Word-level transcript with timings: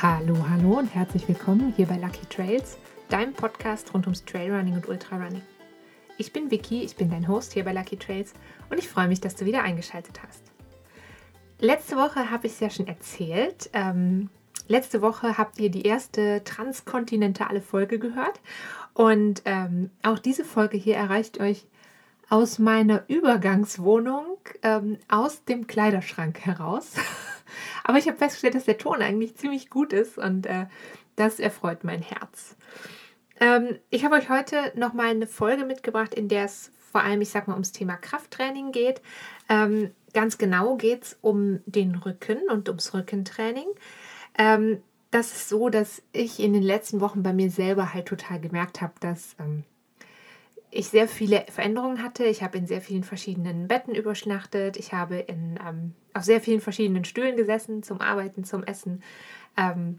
Hallo, 0.00 0.36
hallo 0.48 0.78
und 0.78 0.94
herzlich 0.94 1.26
willkommen 1.26 1.72
hier 1.76 1.86
bei 1.86 1.96
Lucky 1.96 2.24
Trails, 2.30 2.78
deinem 3.08 3.32
Podcast 3.32 3.92
rund 3.92 4.06
ums 4.06 4.24
Trailrunning 4.24 4.74
und 4.74 4.88
Ultrarunning. 4.88 5.42
Ich 6.18 6.32
bin 6.32 6.52
Vicky, 6.52 6.84
ich 6.84 6.94
bin 6.94 7.10
dein 7.10 7.26
Host 7.26 7.52
hier 7.52 7.64
bei 7.64 7.72
Lucky 7.72 7.96
Trails 7.96 8.32
und 8.70 8.78
ich 8.78 8.88
freue 8.88 9.08
mich, 9.08 9.20
dass 9.20 9.34
du 9.34 9.44
wieder 9.44 9.64
eingeschaltet 9.64 10.20
hast. 10.22 10.44
Letzte 11.58 11.96
Woche 11.96 12.30
habe 12.30 12.46
ich 12.46 12.52
es 12.52 12.60
ja 12.60 12.70
schon 12.70 12.86
erzählt. 12.86 13.70
Ähm, 13.72 14.30
letzte 14.68 15.02
Woche 15.02 15.36
habt 15.36 15.58
ihr 15.58 15.68
die 15.68 15.82
erste 15.82 16.44
transkontinentale 16.44 17.60
Folge 17.60 17.98
gehört 17.98 18.40
und 18.94 19.42
ähm, 19.46 19.90
auch 20.04 20.20
diese 20.20 20.44
Folge 20.44 20.76
hier 20.76 20.94
erreicht 20.94 21.40
euch 21.40 21.66
aus 22.28 22.60
meiner 22.60 23.02
Übergangswohnung 23.08 24.38
ähm, 24.62 24.98
aus 25.08 25.44
dem 25.44 25.66
Kleiderschrank 25.66 26.38
heraus. 26.38 26.92
Aber 27.88 27.96
ich 27.96 28.06
habe 28.06 28.18
festgestellt, 28.18 28.54
dass 28.54 28.66
der 28.66 28.76
Ton 28.76 29.00
eigentlich 29.00 29.34
ziemlich 29.36 29.70
gut 29.70 29.94
ist 29.94 30.18
und 30.18 30.44
äh, 30.44 30.66
das 31.16 31.40
erfreut 31.40 31.84
mein 31.84 32.02
Herz. 32.02 32.54
Ähm, 33.40 33.78
ich 33.88 34.04
habe 34.04 34.16
euch 34.16 34.28
heute 34.28 34.72
noch 34.74 34.92
mal 34.92 35.06
eine 35.06 35.26
Folge 35.26 35.64
mitgebracht, 35.64 36.12
in 36.12 36.28
der 36.28 36.44
es 36.44 36.70
vor 36.92 37.00
allem, 37.02 37.22
ich 37.22 37.30
sag 37.30 37.48
mal, 37.48 37.54
ums 37.54 37.72
Thema 37.72 37.96
Krafttraining 37.96 38.72
geht. 38.72 39.00
Ähm, 39.48 39.90
ganz 40.12 40.36
genau 40.36 40.76
geht 40.76 41.04
es 41.04 41.18
um 41.22 41.60
den 41.64 41.94
Rücken 41.94 42.50
und 42.50 42.68
ums 42.68 42.92
Rückentraining. 42.92 43.68
Ähm, 44.36 44.82
das 45.10 45.32
ist 45.32 45.48
so, 45.48 45.70
dass 45.70 46.02
ich 46.12 46.40
in 46.40 46.52
den 46.52 46.62
letzten 46.62 47.00
Wochen 47.00 47.22
bei 47.22 47.32
mir 47.32 47.50
selber 47.50 47.94
halt 47.94 48.04
total 48.04 48.38
gemerkt 48.38 48.82
habe, 48.82 48.92
dass 49.00 49.34
ähm, 49.40 49.64
ich 50.78 50.88
sehr 50.88 51.08
viele 51.08 51.44
Veränderungen 51.50 52.04
hatte. 52.04 52.24
Ich 52.24 52.44
habe 52.44 52.56
in 52.56 52.68
sehr 52.68 52.80
vielen 52.80 53.02
verschiedenen 53.02 53.66
Betten 53.66 53.96
überschnachtet. 53.96 54.76
Ich 54.76 54.92
habe 54.92 55.16
in, 55.16 55.58
ähm, 55.66 55.94
auf 56.14 56.22
sehr 56.22 56.40
vielen 56.40 56.60
verschiedenen 56.60 57.04
Stühlen 57.04 57.36
gesessen, 57.36 57.82
zum 57.82 58.00
Arbeiten, 58.00 58.44
zum 58.44 58.62
Essen. 58.62 59.02
Ähm, 59.56 59.96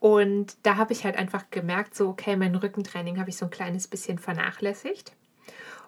und 0.00 0.56
da 0.62 0.76
habe 0.76 0.94
ich 0.94 1.04
halt 1.04 1.16
einfach 1.16 1.50
gemerkt, 1.50 1.94
so, 1.94 2.08
okay, 2.08 2.36
mein 2.36 2.54
Rückentraining 2.54 3.18
habe 3.18 3.28
ich 3.28 3.36
so 3.36 3.44
ein 3.44 3.50
kleines 3.50 3.86
bisschen 3.86 4.18
vernachlässigt. 4.18 5.12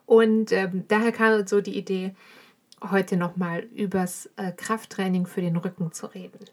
Und 0.05 0.53
ähm, 0.53 0.84
daher 0.87 1.12
kam 1.12 1.47
so 1.47 1.62
die 1.62 1.78
Idee, 1.78 2.15
heute 2.91 3.17
nochmal 3.17 3.61
übers 3.75 4.28
äh, 4.37 4.53
Krafttraining 4.53 5.25
für 5.25 5.41
den 5.41 5.56
Rücken 5.56 5.93
zu 5.93 6.06
reden. 6.06 6.45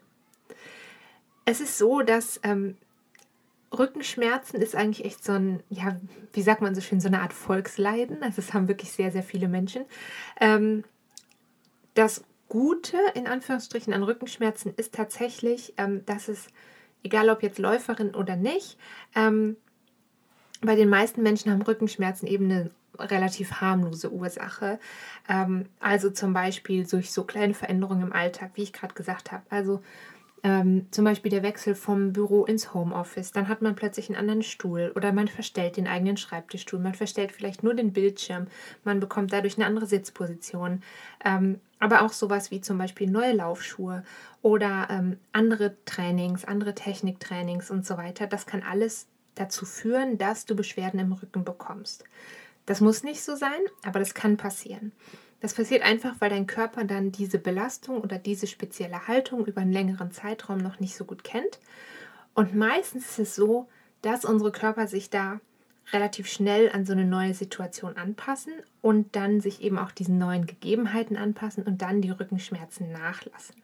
Es 1.44 1.60
ist 1.60 1.76
so, 1.76 2.00
dass 2.00 2.40
ähm, 2.44 2.78
Rückenschmerzen 3.78 4.60
ist 4.60 4.74
eigentlich 4.74 5.04
echt 5.04 5.24
so 5.24 5.32
ein, 5.32 5.62
ja, 5.68 5.96
wie 6.32 6.42
sagt 6.42 6.62
man 6.62 6.74
so 6.74 6.80
schön, 6.80 7.00
so 7.00 7.08
eine 7.08 7.20
Art 7.20 7.32
Volksleiden. 7.32 8.22
Also 8.22 8.40
es 8.40 8.54
haben 8.54 8.68
wirklich 8.68 8.92
sehr, 8.92 9.10
sehr 9.12 9.22
viele 9.22 9.48
Menschen. 9.48 9.84
Ähm, 10.40 10.84
das 11.94 12.24
Gute 12.48 12.98
in 13.14 13.26
Anführungsstrichen 13.26 13.92
an 13.92 14.02
Rückenschmerzen 14.02 14.74
ist 14.76 14.94
tatsächlich, 14.94 15.74
ähm, 15.76 16.04
dass 16.06 16.28
es, 16.28 16.48
egal 17.02 17.30
ob 17.30 17.42
jetzt 17.42 17.58
Läuferin 17.58 18.14
oder 18.14 18.36
nicht, 18.36 18.78
ähm, 19.14 19.56
bei 20.60 20.76
den 20.76 20.88
meisten 20.88 21.22
Menschen 21.22 21.50
haben 21.50 21.62
Rückenschmerzen 21.62 22.26
eben 22.26 22.50
eine 22.50 22.70
relativ 22.98 23.60
harmlose 23.60 24.12
Ursache. 24.12 24.78
Ähm, 25.28 25.66
also 25.80 26.10
zum 26.10 26.32
Beispiel 26.32 26.86
durch 26.86 27.10
so 27.10 27.24
kleine 27.24 27.54
Veränderungen 27.54 28.02
im 28.02 28.12
Alltag, 28.12 28.52
wie 28.54 28.62
ich 28.62 28.72
gerade 28.72 28.94
gesagt 28.94 29.32
habe. 29.32 29.44
Also 29.50 29.82
ähm, 30.44 30.86
zum 30.90 31.06
Beispiel 31.06 31.30
der 31.30 31.42
Wechsel 31.42 31.74
vom 31.74 32.12
Büro 32.12 32.44
ins 32.44 32.74
Homeoffice, 32.74 33.32
dann 33.32 33.48
hat 33.48 33.62
man 33.62 33.74
plötzlich 33.74 34.10
einen 34.10 34.18
anderen 34.18 34.42
Stuhl 34.42 34.92
oder 34.94 35.10
man 35.10 35.26
verstellt 35.26 35.78
den 35.78 35.88
eigenen 35.88 36.18
Schreibtischstuhl, 36.18 36.78
man 36.78 36.94
verstellt 36.94 37.32
vielleicht 37.32 37.62
nur 37.62 37.74
den 37.74 37.94
Bildschirm, 37.94 38.46
man 38.84 39.00
bekommt 39.00 39.32
dadurch 39.32 39.56
eine 39.56 39.66
andere 39.66 39.86
Sitzposition. 39.86 40.82
Ähm, 41.24 41.60
aber 41.80 42.02
auch 42.02 42.12
sowas 42.12 42.50
wie 42.50 42.60
zum 42.60 42.76
Beispiel 42.76 43.10
neue 43.10 43.32
Laufschuhe 43.32 44.04
oder 44.42 44.88
ähm, 44.90 45.18
andere 45.32 45.76
Trainings, 45.86 46.44
andere 46.44 46.74
Techniktrainings 46.74 47.70
und 47.70 47.86
so 47.86 47.96
weiter. 47.96 48.26
Das 48.26 48.46
kann 48.46 48.62
alles 48.62 49.06
dazu 49.34 49.64
führen, 49.64 50.18
dass 50.18 50.44
du 50.44 50.54
Beschwerden 50.54 51.00
im 51.00 51.12
Rücken 51.12 51.44
bekommst. 51.44 52.04
Das 52.66 52.80
muss 52.80 53.02
nicht 53.02 53.22
so 53.22 53.34
sein, 53.34 53.60
aber 53.82 53.98
das 53.98 54.14
kann 54.14 54.36
passieren. 54.36 54.92
Das 55.44 55.52
passiert 55.52 55.82
einfach, 55.82 56.14
weil 56.20 56.30
dein 56.30 56.46
Körper 56.46 56.84
dann 56.84 57.12
diese 57.12 57.38
Belastung 57.38 58.00
oder 58.00 58.16
diese 58.16 58.46
spezielle 58.46 59.08
Haltung 59.08 59.44
über 59.44 59.60
einen 59.60 59.74
längeren 59.74 60.10
Zeitraum 60.10 60.56
noch 60.56 60.80
nicht 60.80 60.96
so 60.96 61.04
gut 61.04 61.22
kennt. 61.22 61.60
Und 62.32 62.54
meistens 62.54 63.10
ist 63.10 63.18
es 63.18 63.34
so, 63.34 63.68
dass 64.00 64.24
unsere 64.24 64.52
Körper 64.52 64.86
sich 64.86 65.10
da 65.10 65.40
relativ 65.92 66.28
schnell 66.28 66.70
an 66.72 66.86
so 66.86 66.92
eine 66.92 67.04
neue 67.04 67.34
Situation 67.34 67.98
anpassen 67.98 68.54
und 68.80 69.16
dann 69.16 69.42
sich 69.42 69.60
eben 69.60 69.76
auch 69.76 69.90
diesen 69.90 70.16
neuen 70.16 70.46
Gegebenheiten 70.46 71.18
anpassen 71.18 71.62
und 71.64 71.82
dann 71.82 72.00
die 72.00 72.10
Rückenschmerzen 72.10 72.90
nachlassen. 72.90 73.56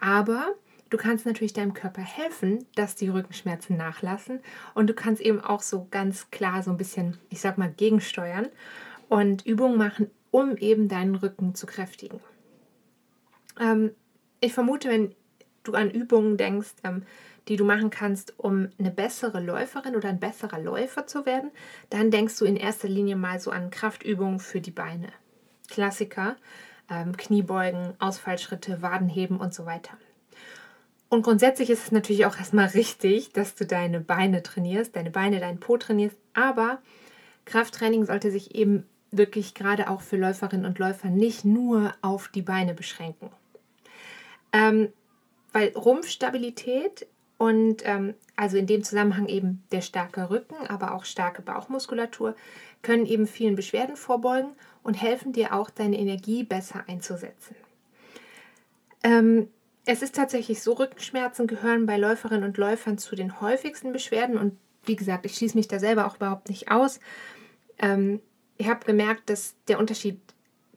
Aber 0.00 0.48
du 0.90 0.96
kannst 0.96 1.26
natürlich 1.26 1.52
deinem 1.52 1.74
Körper 1.74 2.02
helfen, 2.02 2.66
dass 2.74 2.96
die 2.96 3.08
Rückenschmerzen 3.08 3.76
nachlassen 3.76 4.40
und 4.74 4.90
du 4.90 4.94
kannst 4.94 5.22
eben 5.22 5.40
auch 5.40 5.62
so 5.62 5.86
ganz 5.92 6.32
klar 6.32 6.64
so 6.64 6.72
ein 6.72 6.76
bisschen, 6.76 7.18
ich 7.30 7.40
sag 7.40 7.56
mal, 7.56 7.70
gegensteuern 7.70 8.48
und 9.08 9.46
Übungen 9.46 9.78
machen, 9.78 10.10
um 10.30 10.56
eben 10.56 10.88
deinen 10.88 11.14
Rücken 11.14 11.54
zu 11.54 11.66
kräftigen. 11.66 12.20
Ähm, 13.58 13.92
ich 14.40 14.52
vermute, 14.52 14.88
wenn 14.88 15.14
du 15.64 15.72
an 15.72 15.90
Übungen 15.90 16.36
denkst, 16.36 16.74
ähm, 16.84 17.02
die 17.48 17.56
du 17.56 17.64
machen 17.64 17.90
kannst, 17.90 18.38
um 18.38 18.68
eine 18.78 18.90
bessere 18.90 19.40
Läuferin 19.40 19.96
oder 19.96 20.08
ein 20.08 20.20
besserer 20.20 20.58
Läufer 20.58 21.06
zu 21.06 21.26
werden, 21.26 21.50
dann 21.90 22.10
denkst 22.10 22.38
du 22.38 22.44
in 22.44 22.56
erster 22.56 22.88
Linie 22.88 23.16
mal 23.16 23.38
so 23.38 23.50
an 23.50 23.70
Kraftübungen 23.70 24.40
für 24.40 24.60
die 24.60 24.72
Beine. 24.72 25.08
Klassiker, 25.68 26.36
ähm, 26.90 27.16
Kniebeugen, 27.16 27.94
Ausfallschritte, 27.98 28.82
Wadenheben 28.82 29.38
und 29.38 29.54
so 29.54 29.66
weiter. 29.66 29.96
Und 31.08 31.22
grundsätzlich 31.22 31.70
ist 31.70 31.84
es 31.84 31.92
natürlich 31.92 32.26
auch 32.26 32.36
erstmal 32.36 32.66
richtig, 32.66 33.32
dass 33.32 33.54
du 33.54 33.64
deine 33.64 34.00
Beine 34.00 34.42
trainierst, 34.42 34.96
deine 34.96 35.10
Beine, 35.10 35.38
deinen 35.38 35.60
Po 35.60 35.76
trainierst, 35.76 36.16
aber 36.34 36.82
Krafttraining 37.44 38.04
sollte 38.04 38.32
sich 38.32 38.56
eben 38.56 38.86
wirklich 39.10 39.54
gerade 39.54 39.88
auch 39.88 40.00
für 40.00 40.16
Läuferinnen 40.16 40.66
und 40.66 40.78
Läufer 40.78 41.08
nicht 41.08 41.44
nur 41.44 41.94
auf 42.02 42.28
die 42.28 42.42
Beine 42.42 42.74
beschränken. 42.74 43.30
Ähm, 44.52 44.92
weil 45.52 45.68
Rumpfstabilität 45.68 47.06
und 47.38 47.82
ähm, 47.84 48.14
also 48.36 48.56
in 48.56 48.66
dem 48.66 48.82
Zusammenhang 48.82 49.28
eben 49.28 49.62
der 49.72 49.80
starke 49.80 50.30
Rücken, 50.30 50.66
aber 50.68 50.94
auch 50.94 51.04
starke 51.04 51.42
Bauchmuskulatur 51.42 52.34
können 52.82 53.06
eben 53.06 53.26
vielen 53.26 53.56
Beschwerden 53.56 53.96
vorbeugen 53.96 54.52
und 54.82 54.94
helfen 54.94 55.32
dir 55.32 55.54
auch 55.54 55.70
deine 55.70 55.98
Energie 55.98 56.44
besser 56.44 56.84
einzusetzen. 56.86 57.56
Ähm, 59.02 59.48
es 59.84 60.02
ist 60.02 60.14
tatsächlich 60.14 60.62
so, 60.62 60.72
Rückenschmerzen 60.72 61.46
gehören 61.46 61.86
bei 61.86 61.96
Läuferinnen 61.96 62.44
und 62.44 62.58
Läufern 62.58 62.98
zu 62.98 63.14
den 63.14 63.40
häufigsten 63.40 63.92
Beschwerden 63.92 64.36
und 64.36 64.58
wie 64.84 64.96
gesagt, 64.96 65.26
ich 65.26 65.36
schließe 65.36 65.56
mich 65.56 65.68
da 65.68 65.78
selber 65.78 66.06
auch 66.06 66.16
überhaupt 66.16 66.48
nicht 66.48 66.70
aus. 66.70 67.00
Ähm, 67.78 68.20
ich 68.58 68.68
habe 68.68 68.84
gemerkt, 68.84 69.28
dass 69.30 69.54
der 69.68 69.78
Unterschied 69.78 70.18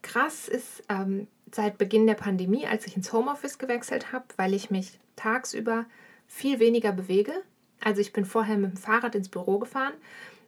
krass 0.02 0.48
ist 0.48 0.84
ähm, 0.90 1.28
seit 1.52 1.78
Beginn 1.78 2.08
der 2.08 2.16
Pandemie, 2.16 2.68
als 2.68 2.88
ich 2.88 2.96
ins 2.96 3.12
Homeoffice 3.12 3.58
gewechselt 3.58 4.12
habe, 4.12 4.26
weil 4.38 4.54
ich 4.54 4.70
mich 4.70 5.00
tagsüber 5.16 5.86
viel 6.28 6.60
weniger 6.60 6.92
bewege. 6.92 7.34
Also 7.82 8.02
ich 8.02 8.14
bin 8.14 8.26
vorher 8.26 8.58
mit 8.58 8.72
dem 8.72 8.78
Fahrrad 8.78 9.16
ins 9.16 9.30
Büro 9.30 9.60
gefahren. 9.60 9.94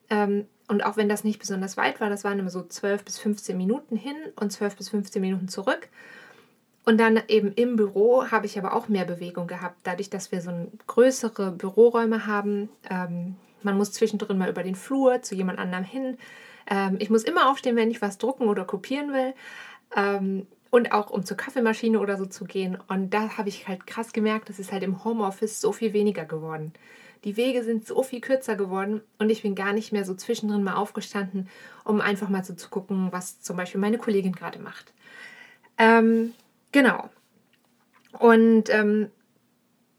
Ähm, 0.09 0.45
und 0.67 0.85
auch 0.85 0.95
wenn 0.95 1.09
das 1.09 1.23
nicht 1.23 1.39
besonders 1.39 1.75
weit 1.75 1.99
war, 1.99 2.09
das 2.09 2.23
waren 2.23 2.39
immer 2.39 2.49
so 2.49 2.63
12 2.63 3.03
bis 3.03 3.19
15 3.19 3.57
Minuten 3.57 3.95
hin 3.95 4.15
und 4.35 4.51
12 4.51 4.77
bis 4.77 4.89
15 4.89 5.21
Minuten 5.21 5.47
zurück. 5.47 5.89
Und 6.83 6.97
dann 6.97 7.21
eben 7.27 7.53
im 7.53 7.75
Büro 7.75 8.25
habe 8.31 8.45
ich 8.45 8.57
aber 8.57 8.73
auch 8.73 8.87
mehr 8.87 9.05
Bewegung 9.05 9.47
gehabt, 9.47 9.77
dadurch, 9.83 10.09
dass 10.09 10.31
wir 10.31 10.41
so 10.41 10.51
größere 10.87 11.51
Büroräume 11.51 12.25
haben. 12.25 12.69
Ähm, 12.89 13.35
man 13.63 13.77
muss 13.77 13.91
zwischendrin 13.91 14.37
mal 14.37 14.49
über 14.49 14.63
den 14.63 14.75
Flur 14.75 15.21
zu 15.21 15.35
jemand 15.35 15.59
anderem 15.59 15.83
hin. 15.83 16.17
Ähm, 16.71 16.95
ich 16.97 17.11
muss 17.11 17.23
immer 17.23 17.51
aufstehen, 17.51 17.75
wenn 17.75 17.91
ich 17.91 18.01
was 18.01 18.17
drucken 18.17 18.47
oder 18.47 18.65
kopieren 18.65 19.13
will. 19.13 19.35
Ähm, 19.95 20.47
und 20.71 20.93
auch 20.93 21.11
um 21.11 21.25
zur 21.25 21.37
Kaffeemaschine 21.37 21.99
oder 21.99 22.17
so 22.17 22.25
zu 22.25 22.45
gehen. 22.45 22.77
Und 22.87 23.11
da 23.13 23.37
habe 23.37 23.49
ich 23.49 23.67
halt 23.67 23.85
krass 23.85 24.13
gemerkt, 24.13 24.47
das 24.49 24.57
ist 24.57 24.71
halt 24.71 24.83
im 24.83 25.03
Homeoffice 25.03 25.59
so 25.59 25.73
viel 25.73 25.91
weniger 25.91 26.23
geworden. 26.23 26.71
Die 27.25 27.37
Wege 27.37 27.63
sind 27.63 27.85
so 27.85 28.01
viel 28.01 28.21
kürzer 28.21 28.55
geworden 28.55 29.01
und 29.19 29.29
ich 29.29 29.43
bin 29.43 29.53
gar 29.53 29.73
nicht 29.73 29.91
mehr 29.91 30.05
so 30.05 30.15
zwischendrin 30.15 30.63
mal 30.63 30.75
aufgestanden, 30.75 31.49
um 31.83 32.01
einfach 32.01 32.29
mal 32.29 32.43
so 32.43 32.55
zu 32.55 32.69
gucken, 32.69 33.09
was 33.11 33.41
zum 33.41 33.57
Beispiel 33.57 33.81
meine 33.81 33.97
Kollegin 33.99 34.31
gerade 34.31 34.59
macht. 34.59 34.93
Ähm, 35.77 36.33
genau. 36.71 37.09
Und 38.17 38.69
ähm, 38.69 39.11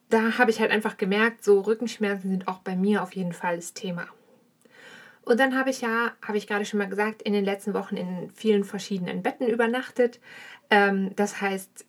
da 0.08 0.38
habe 0.38 0.50
ich 0.50 0.58
halt 0.58 0.70
einfach 0.70 0.96
gemerkt, 0.96 1.44
so 1.44 1.60
Rückenschmerzen 1.60 2.30
sind 2.30 2.48
auch 2.48 2.58
bei 2.58 2.76
mir 2.76 3.02
auf 3.02 3.14
jeden 3.14 3.32
Fall 3.34 3.56
das 3.56 3.74
Thema. 3.74 4.06
Und 5.24 5.38
dann 5.38 5.56
habe 5.56 5.70
ich 5.70 5.80
ja, 5.80 6.12
habe 6.26 6.38
ich 6.38 6.46
gerade 6.46 6.64
schon 6.64 6.78
mal 6.78 6.88
gesagt, 6.88 7.22
in 7.22 7.32
den 7.32 7.44
letzten 7.44 7.74
Wochen 7.74 7.96
in 7.96 8.30
vielen 8.30 8.64
verschiedenen 8.64 9.22
Betten 9.22 9.46
übernachtet. 9.46 10.20
Ähm, 10.70 11.14
das 11.16 11.40
heißt, 11.40 11.86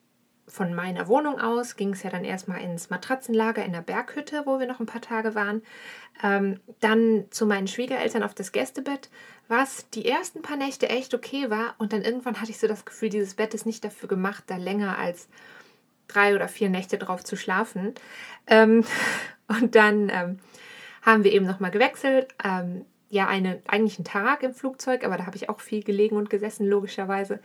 von 0.48 0.74
meiner 0.74 1.08
Wohnung 1.08 1.40
aus 1.40 1.78
ging 1.78 1.94
es 1.94 2.04
ja 2.04 2.10
dann 2.10 2.26
erstmal 2.26 2.62
ins 2.62 2.90
Matratzenlager 2.90 3.64
in 3.66 3.72
der 3.72 3.82
Berghütte, 3.82 4.44
wo 4.46 4.60
wir 4.60 4.68
noch 4.68 4.80
ein 4.80 4.86
paar 4.86 5.02
Tage 5.02 5.36
waren. 5.36 5.64
Ähm, 6.22 6.60
dann 6.80 7.26
zu 7.32 7.46
meinen 7.46 7.68
Schwiegereltern 7.68 8.24
auf 8.24 8.36
das 8.36 8.52
Gästebett, 8.52 9.10
was 9.48 9.90
die 9.92 10.06
ersten 10.06 10.42
paar 10.42 10.58
Nächte 10.58 10.90
echt 10.90 11.14
okay 11.14 11.50
war. 11.50 11.76
Und 11.80 11.94
dann 11.94 12.04
irgendwann 12.04 12.40
hatte 12.40 12.52
ich 12.52 12.60
so 12.60 12.68
das 12.68 12.86
Gefühl, 12.86 13.10
dieses 13.10 13.36
Bett 13.36 13.54
ist 13.54 13.66
nicht 13.66 13.84
dafür 13.84 14.10
gemacht, 14.10 14.44
da 14.48 14.58
länger 14.58 14.98
als 14.98 15.28
drei 16.08 16.36
oder 16.36 16.48
vier 16.48 16.70
Nächte 16.70 16.98
drauf 16.98 17.24
zu 17.24 17.36
schlafen. 17.36 17.96
Ähm, 18.46 18.86
und 19.48 19.76
dann 19.76 20.10
ähm, 20.10 20.40
haben 21.02 21.24
wir 21.24 21.32
eben 21.32 21.48
nochmal 21.48 21.72
gewechselt. 21.72 22.28
Ähm, 22.44 22.86
ja, 23.14 23.28
eine, 23.28 23.62
eigentlich 23.68 24.00
einen 24.00 24.06
Tag 24.06 24.42
im 24.42 24.54
Flugzeug, 24.54 25.06
aber 25.06 25.18
da 25.18 25.28
habe 25.28 25.38
ich 25.38 25.48
auch 25.48 25.60
viel 25.60 25.84
gelegen 25.84 26.18
und 26.18 26.32
gesessen, 26.32 26.68
logischerweise. 26.68 27.40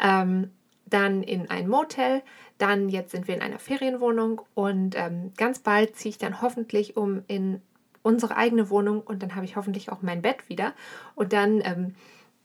Ähm, 0.00 0.52
dann 0.86 1.22
in 1.22 1.50
ein 1.50 1.68
Motel, 1.68 2.22
dann 2.56 2.88
jetzt 2.88 3.10
sind 3.10 3.28
wir 3.28 3.34
in 3.34 3.42
einer 3.42 3.58
Ferienwohnung 3.58 4.40
und 4.54 4.94
ähm, 4.96 5.32
ganz 5.36 5.58
bald 5.58 5.96
ziehe 5.96 6.10
ich 6.10 6.18
dann 6.18 6.40
hoffentlich 6.40 6.96
um 6.96 7.24
in 7.26 7.60
unsere 8.02 8.36
eigene 8.36 8.70
Wohnung 8.70 9.02
und 9.02 9.22
dann 9.22 9.34
habe 9.34 9.44
ich 9.44 9.56
hoffentlich 9.56 9.90
auch 9.90 10.02
mein 10.02 10.22
Bett 10.22 10.48
wieder 10.48 10.72
und 11.14 11.32
dann 11.32 11.60
ähm, 11.62 11.94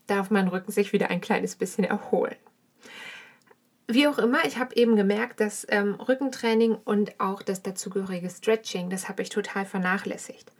darf 0.08 0.30
mein 0.30 0.48
Rücken 0.48 0.72
sich 0.72 0.92
wieder 0.92 1.08
ein 1.08 1.20
kleines 1.20 1.56
bisschen 1.56 1.84
erholen. 1.84 2.36
Wie 3.86 4.08
auch 4.08 4.18
immer, 4.18 4.44
ich 4.44 4.58
habe 4.58 4.74
eben 4.74 4.96
gemerkt, 4.96 5.40
dass 5.40 5.64
ähm, 5.70 5.94
Rückentraining 5.94 6.76
und 6.84 7.20
auch 7.20 7.40
das 7.40 7.62
dazugehörige 7.62 8.28
Stretching, 8.28 8.90
das 8.90 9.08
habe 9.08 9.22
ich 9.22 9.28
total 9.28 9.64
vernachlässigt. 9.64 10.50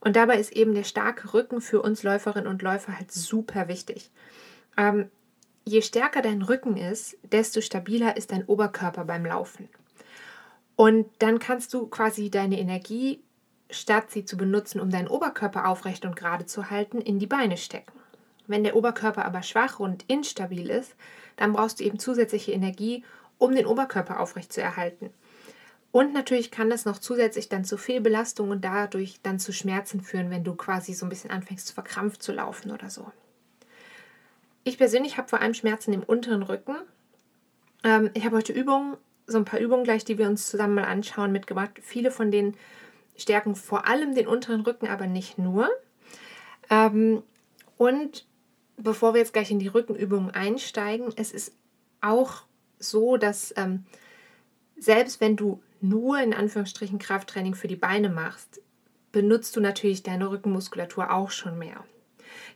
Und 0.00 0.16
dabei 0.16 0.38
ist 0.38 0.52
eben 0.52 0.74
der 0.74 0.84
starke 0.84 1.34
Rücken 1.34 1.60
für 1.60 1.82
uns 1.82 2.02
Läuferinnen 2.02 2.48
und 2.48 2.62
Läufer 2.62 2.96
halt 2.96 3.10
super 3.10 3.68
wichtig. 3.68 4.10
Ähm, 4.76 5.10
je 5.64 5.82
stärker 5.82 6.22
dein 6.22 6.42
Rücken 6.42 6.76
ist, 6.76 7.16
desto 7.22 7.60
stabiler 7.60 8.16
ist 8.16 8.32
dein 8.32 8.44
Oberkörper 8.44 9.04
beim 9.04 9.26
Laufen. 9.26 9.68
Und 10.76 11.06
dann 11.18 11.38
kannst 11.38 11.72
du 11.74 11.86
quasi 11.86 12.30
deine 12.30 12.60
Energie, 12.60 13.22
statt 13.70 14.10
sie 14.10 14.24
zu 14.24 14.36
benutzen, 14.36 14.80
um 14.80 14.90
deinen 14.90 15.08
Oberkörper 15.08 15.66
aufrecht 15.66 16.04
und 16.04 16.14
gerade 16.14 16.46
zu 16.46 16.70
halten, 16.70 17.00
in 17.00 17.18
die 17.18 17.26
Beine 17.26 17.56
stecken. 17.56 17.92
Wenn 18.46 18.62
der 18.62 18.76
Oberkörper 18.76 19.24
aber 19.24 19.42
schwach 19.42 19.80
und 19.80 20.04
instabil 20.06 20.70
ist, 20.70 20.94
dann 21.36 21.52
brauchst 21.52 21.80
du 21.80 21.84
eben 21.84 21.98
zusätzliche 21.98 22.52
Energie, 22.52 23.04
um 23.38 23.54
den 23.54 23.66
Oberkörper 23.66 24.20
aufrecht 24.20 24.52
zu 24.52 24.60
erhalten. 24.60 25.10
Und 25.96 26.12
natürlich 26.12 26.50
kann 26.50 26.68
das 26.68 26.84
noch 26.84 26.98
zusätzlich 26.98 27.48
dann 27.48 27.64
zu 27.64 27.78
Fehlbelastung 27.78 28.50
und 28.50 28.62
dadurch 28.62 29.18
dann 29.22 29.38
zu 29.38 29.50
Schmerzen 29.50 30.02
führen, 30.02 30.28
wenn 30.28 30.44
du 30.44 30.54
quasi 30.54 30.92
so 30.92 31.06
ein 31.06 31.08
bisschen 31.08 31.30
anfängst, 31.30 31.72
verkrampft 31.72 32.22
zu 32.22 32.32
laufen 32.32 32.70
oder 32.70 32.90
so. 32.90 33.10
Ich 34.62 34.76
persönlich 34.76 35.16
habe 35.16 35.28
vor 35.28 35.40
allem 35.40 35.54
Schmerzen 35.54 35.94
im 35.94 36.02
unteren 36.02 36.42
Rücken. 36.42 36.76
Ähm, 37.82 38.10
ich 38.12 38.26
habe 38.26 38.36
heute 38.36 38.52
Übungen, 38.52 38.98
so 39.26 39.38
ein 39.38 39.46
paar 39.46 39.58
Übungen 39.58 39.84
gleich, 39.84 40.04
die 40.04 40.18
wir 40.18 40.28
uns 40.28 40.50
zusammen 40.50 40.74
mal 40.74 40.84
anschauen, 40.84 41.32
mitgebracht. 41.32 41.80
Viele 41.80 42.10
von 42.10 42.30
denen 42.30 42.58
stärken 43.16 43.54
vor 43.56 43.88
allem 43.88 44.14
den 44.14 44.26
unteren 44.26 44.60
Rücken, 44.60 44.88
aber 44.88 45.06
nicht 45.06 45.38
nur. 45.38 45.70
Ähm, 46.68 47.22
und 47.78 48.26
bevor 48.76 49.14
wir 49.14 49.20
jetzt 49.20 49.32
gleich 49.32 49.50
in 49.50 49.60
die 49.60 49.68
Rückenübungen 49.68 50.30
einsteigen, 50.30 51.10
es 51.16 51.32
ist 51.32 51.54
auch 52.02 52.42
so, 52.78 53.16
dass 53.16 53.54
ähm, 53.56 53.86
selbst 54.76 55.22
wenn 55.22 55.36
du 55.36 55.62
nur 55.88 56.20
in 56.20 56.34
Anführungsstrichen 56.34 56.98
Krafttraining 56.98 57.54
für 57.54 57.68
die 57.68 57.76
Beine 57.76 58.08
machst, 58.08 58.60
benutzt 59.12 59.56
du 59.56 59.60
natürlich 59.60 60.02
deine 60.02 60.30
Rückenmuskulatur 60.30 61.10
auch 61.10 61.30
schon 61.30 61.58
mehr. 61.58 61.84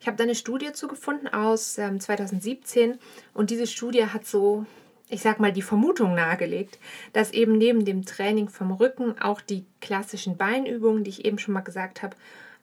Ich 0.00 0.06
habe 0.06 0.16
da 0.16 0.24
eine 0.24 0.34
Studie 0.34 0.72
zu 0.72 0.88
gefunden 0.88 1.28
aus 1.28 1.78
ähm, 1.78 2.00
2017 2.00 2.98
und 3.34 3.50
diese 3.50 3.66
Studie 3.66 4.06
hat 4.06 4.26
so, 4.26 4.66
ich 5.08 5.22
sag 5.22 5.40
mal, 5.40 5.52
die 5.52 5.62
Vermutung 5.62 6.14
nahegelegt, 6.14 6.78
dass 7.12 7.32
eben 7.32 7.56
neben 7.56 7.84
dem 7.84 8.04
Training 8.04 8.48
vom 8.48 8.72
Rücken 8.72 9.18
auch 9.20 9.40
die 9.40 9.64
klassischen 9.80 10.36
Beinübungen, 10.36 11.04
die 11.04 11.10
ich 11.10 11.24
eben 11.24 11.38
schon 11.38 11.54
mal 11.54 11.60
gesagt 11.60 12.02
habe, 12.02 12.16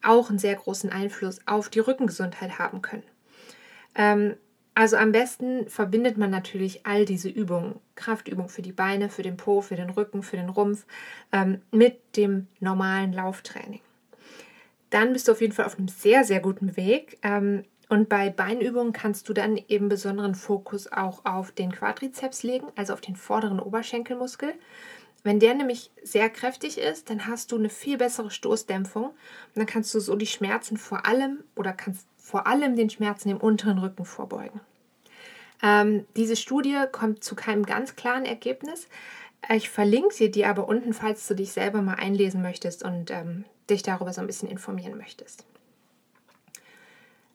auch 0.03 0.29
einen 0.29 0.39
sehr 0.39 0.55
großen 0.55 0.91
Einfluss 0.91 1.39
auf 1.45 1.69
die 1.69 1.79
Rückengesundheit 1.79 2.59
haben 2.59 2.81
können. 2.81 3.03
Ähm, 3.95 4.35
also 4.77 4.97
am 4.97 5.11
besten 5.11 5.67
verbindet 5.69 6.17
man 6.17 6.29
natürlich 6.29 6.85
all 6.85 7.05
diese 7.05 7.29
Übungen, 7.29 7.79
Kraftübungen 7.95 8.49
für 8.49 8.61
die 8.61 8.71
Beine, 8.71 9.09
für 9.09 9.23
den 9.23 9.37
Po, 9.37 9.61
für 9.61 9.75
den 9.75 9.89
Rücken, 9.89 10.23
für 10.23 10.37
den 10.37 10.49
Rumpf, 10.49 10.85
ähm, 11.31 11.61
mit 11.71 11.99
dem 12.15 12.47
normalen 12.59 13.13
Lauftraining 13.13 13.81
dann 14.89 15.13
bist 15.13 15.27
du 15.27 15.31
auf 15.31 15.41
jeden 15.41 15.53
Fall 15.53 15.65
auf 15.65 15.77
einem 15.77 15.87
sehr, 15.87 16.23
sehr 16.23 16.39
guten 16.39 16.77
Weg. 16.77 17.17
Ähm, 17.23 17.63
und 17.89 18.09
bei 18.09 18.29
Beinübungen 18.29 18.93
kannst 18.93 19.29
du 19.29 19.33
dann 19.33 19.57
eben 19.67 19.89
besonderen 19.89 20.35
Fokus 20.35 20.91
auch 20.91 21.23
auf 21.25 21.51
den 21.51 21.71
Quadrizeps 21.71 22.43
legen, 22.43 22.67
also 22.75 22.93
auf 22.93 23.01
den 23.01 23.15
vorderen 23.15 23.59
Oberschenkelmuskel. 23.59 24.53
Wenn 25.23 25.39
der 25.39 25.53
nämlich 25.55 25.91
sehr 26.03 26.29
kräftig 26.29 26.77
ist, 26.77 27.09
dann 27.09 27.27
hast 27.27 27.51
du 27.51 27.57
eine 27.57 27.69
viel 27.69 27.97
bessere 27.97 28.29
Stoßdämpfung 28.29 29.05
und 29.05 29.15
dann 29.55 29.65
kannst 29.65 29.93
du 29.93 29.99
so 29.99 30.15
die 30.15 30.27
Schmerzen 30.27 30.77
vor 30.77 31.05
allem 31.05 31.43
oder 31.55 31.73
kannst 31.73 32.07
vor 32.27 32.45
allem 32.45 32.75
den 32.75 32.89
Schmerzen 32.89 33.29
im 33.29 33.37
unteren 33.37 33.77
Rücken 33.77 34.03
vorbeugen. 34.03 34.59
Ähm, 35.63 36.05
diese 36.17 36.35
Studie 36.35 36.75
kommt 36.91 37.23
zu 37.23 37.35
keinem 37.35 37.65
ganz 37.65 37.95
klaren 37.95 38.25
Ergebnis. 38.25 38.89
Ich 39.49 39.69
verlinke 39.69 40.13
sie 40.13 40.29
dir 40.29 40.49
aber 40.49 40.67
unten, 40.67 40.91
falls 40.91 41.25
du 41.25 41.35
dich 41.35 41.53
selber 41.53 41.81
mal 41.81 41.93
einlesen 41.93 42.41
möchtest 42.41 42.83
und 42.83 43.11
ähm, 43.11 43.45
dich 43.69 43.81
darüber 43.81 44.11
so 44.11 44.19
ein 44.19 44.27
bisschen 44.27 44.49
informieren 44.49 44.97
möchtest. 44.97 45.45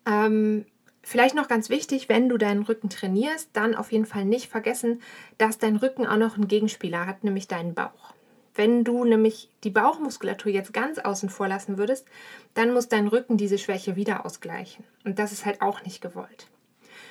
Ähm, 0.05 0.67
vielleicht 1.03 1.37
noch 1.37 1.49
ganz 1.49 1.71
wichtig, 1.71 2.11
wenn 2.11 2.29
du 2.29 2.37
deinen 2.37 2.63
Rücken 2.63 2.91
trainierst, 2.91 3.49
dann 3.55 3.75
auf 3.75 3.93
jeden 3.93 4.05
Fall 4.05 4.27
nicht 4.27 4.51
vergessen, 4.51 5.01
dass 5.39 5.57
dein 5.57 5.77
Rücken 5.77 6.07
auch 6.07 6.19
noch 6.19 6.35
einen 6.35 6.49
Gegenspieler 6.49 7.07
hat, 7.07 7.25
nämlich 7.25 7.49
deinen 7.49 7.73
Bauch. 7.73 8.12
Wenn 8.55 8.85
du 8.85 9.05
nämlich 9.05 9.49
die 9.65 9.71
Bauchmuskulatur 9.71 10.53
jetzt 10.53 10.73
ganz 10.73 10.99
außen 10.99 11.31
vor 11.31 11.49
lassen 11.49 11.79
würdest, 11.79 12.07
dann 12.55 12.75
muss 12.75 12.89
dein 12.89 13.09
Rücken 13.09 13.37
diese 13.37 13.59
Schwäche 13.59 13.97
wieder 13.97 14.27
ausgleichen. 14.27 14.85
Und 15.05 15.19
das 15.19 15.33
ist 15.33 15.47
halt 15.47 15.63
auch 15.63 15.83
nicht 15.85 16.03
gewollt. 16.03 16.49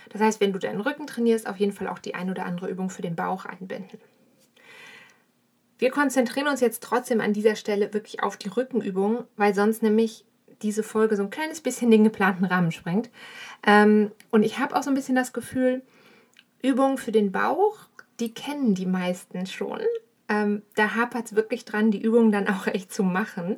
Das 0.09 0.21
heißt, 0.21 0.41
wenn 0.41 0.53
du 0.53 0.59
deinen 0.59 0.81
Rücken 0.81 1.07
trainierst, 1.07 1.47
auf 1.47 1.57
jeden 1.57 1.71
Fall 1.71 1.87
auch 1.87 1.99
die 1.99 2.15
ein 2.15 2.29
oder 2.29 2.45
andere 2.45 2.69
Übung 2.69 2.89
für 2.89 3.01
den 3.01 3.15
Bauch 3.15 3.45
einbinden. 3.45 3.99
Wir 5.79 5.89
konzentrieren 5.89 6.47
uns 6.47 6.61
jetzt 6.61 6.83
trotzdem 6.83 7.21
an 7.21 7.33
dieser 7.33 7.55
Stelle 7.55 7.91
wirklich 7.93 8.21
auf 8.21 8.37
die 8.37 8.49
Rückenübungen, 8.49 9.23
weil 9.35 9.55
sonst 9.55 9.81
nämlich 9.81 10.25
diese 10.61 10.83
Folge 10.83 11.15
so 11.15 11.23
ein 11.23 11.31
kleines 11.31 11.61
bisschen 11.61 11.89
den 11.89 12.03
geplanten 12.03 12.45
Rahmen 12.45 12.71
sprengt. 12.71 13.09
Ähm, 13.65 14.11
und 14.29 14.43
ich 14.43 14.59
habe 14.59 14.75
auch 14.75 14.83
so 14.83 14.91
ein 14.91 14.95
bisschen 14.95 15.15
das 15.15 15.33
Gefühl, 15.33 15.81
Übungen 16.61 16.99
für 16.99 17.11
den 17.11 17.31
Bauch, 17.31 17.77
die 18.19 18.31
kennen 18.31 18.75
die 18.75 18.85
meisten 18.85 19.47
schon. 19.47 19.81
Ähm, 20.31 20.63
da 20.75 20.95
hapert 20.95 21.25
es 21.25 21.35
wirklich 21.35 21.65
dran, 21.65 21.91
die 21.91 22.01
Übungen 22.01 22.31
dann 22.31 22.47
auch 22.47 22.67
echt 22.67 22.93
zu 22.93 23.03
machen. 23.03 23.57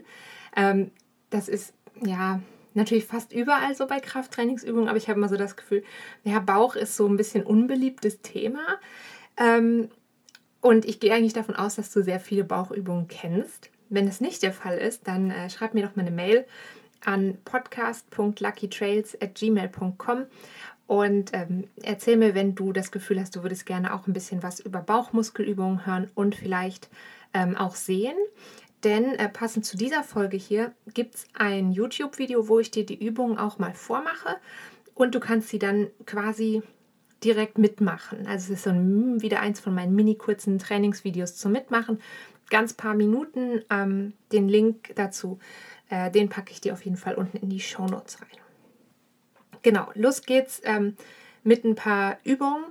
Ähm, 0.56 0.90
das 1.30 1.48
ist 1.48 1.76
ja 2.04 2.42
natürlich 2.74 3.06
fast 3.06 3.32
überall 3.32 3.76
so 3.76 3.86
bei 3.86 4.00
Krafttrainingsübungen, 4.00 4.90
aber 4.90 4.98
ich 4.98 5.08
habe 5.08 5.20
immer 5.20 5.30
so 5.30 5.38
das 5.38 5.56
Gefühl, 5.56 5.84
ja, 6.24 6.40
Bauch 6.40 6.76
ist 6.76 6.98
so 6.98 7.08
ein 7.08 7.16
bisschen 7.16 7.44
unbeliebtes 7.44 8.22
Thema. 8.22 8.80
Ähm, 9.38 9.90
und 10.62 10.86
ich 10.86 11.00
gehe 11.00 11.14
eigentlich 11.14 11.34
davon 11.34 11.56
aus, 11.56 11.76
dass 11.76 11.92
du 11.92 12.02
sehr 12.02 12.20
viele 12.20 12.44
Bauchübungen 12.44 13.08
kennst. 13.08 13.70
Wenn 13.90 14.08
es 14.08 14.20
nicht 14.20 14.42
der 14.42 14.54
Fall 14.54 14.80
ist, 14.80 15.08
dann 15.08 15.30
äh, 15.30 15.52
schreib 15.52 15.76
mir 15.76 15.86
doch 15.86 15.96
mal 15.96 16.02
eine 16.02 16.16
Mail 16.16 16.48
an 17.06 17.38
podcast.luckytrails.gmail.com 17.46 20.26
und 20.88 21.32
ähm, 21.34 21.68
erzähl 21.82 22.18
mir, 22.18 22.36
wenn 22.36 22.56
du 22.56 22.74
das 22.74 22.92
Gefühl 22.92 23.20
hast, 23.20 23.36
du 23.36 23.44
würdest 23.44 23.66
gerne 23.66 23.94
auch 23.94 24.08
ein 24.08 24.14
bisschen 24.14 24.44
was 24.44 24.60
über 24.60 24.80
Bauchmuskelübungen 24.80 25.86
hören 25.86 26.10
und 26.14 26.36
vielleicht 26.36 26.90
ähm, 27.34 27.56
auch 27.56 27.76
sehen. 27.76 28.16
Denn 28.84 29.16
äh, 29.16 29.30
passend 29.30 29.66
zu 29.66 29.78
dieser 29.78 30.04
Folge 30.04 30.36
hier 30.36 30.74
gibt 30.94 31.16
es 31.16 31.28
ein 31.34 31.72
YouTube-Video, 31.72 32.50
wo 32.50 32.60
ich 32.60 32.70
dir 32.70 32.86
die 32.86 33.02
Übungen 33.04 33.38
auch 33.38 33.60
mal 33.60 33.74
vormache 33.74 34.36
und 34.94 35.16
du 35.16 35.20
kannst 35.20 35.50
sie 35.50 35.60
dann 35.60 35.88
quasi 36.06 36.62
direkt 37.24 37.58
mitmachen. 37.58 38.28
Also 38.28 38.52
es 38.52 38.60
ist 38.60 38.64
so 38.64 38.72
ein, 38.72 39.22
wieder 39.22 39.40
eins 39.40 39.62
von 39.62 39.74
meinen 39.74 39.96
mini 39.96 40.16
kurzen 40.16 40.60
Trainingsvideos 40.60 41.38
zum 41.38 41.54
Mitmachen. 41.54 42.02
Ganz 42.50 42.74
paar 42.74 42.94
Minuten. 42.94 43.64
Ähm, 43.70 44.14
den 44.34 44.50
Link 44.50 44.94
dazu, 44.96 45.40
äh, 45.90 46.12
den 46.12 46.28
packe 46.28 46.52
ich 46.52 46.60
dir 46.60 46.74
auf 46.74 46.84
jeden 46.84 46.98
Fall 46.98 47.16
unten 47.16 47.38
in 47.38 47.50
die 47.50 47.62
Show 47.62 47.86
Notes 47.86 48.22
rein. 48.22 48.43
Genau, 49.64 49.90
los 49.96 50.22
geht's 50.22 50.62
ähm, 50.66 50.96
mit 51.44 51.64
ein 51.64 51.76
paar 51.76 52.20
Übungen. 52.24 52.66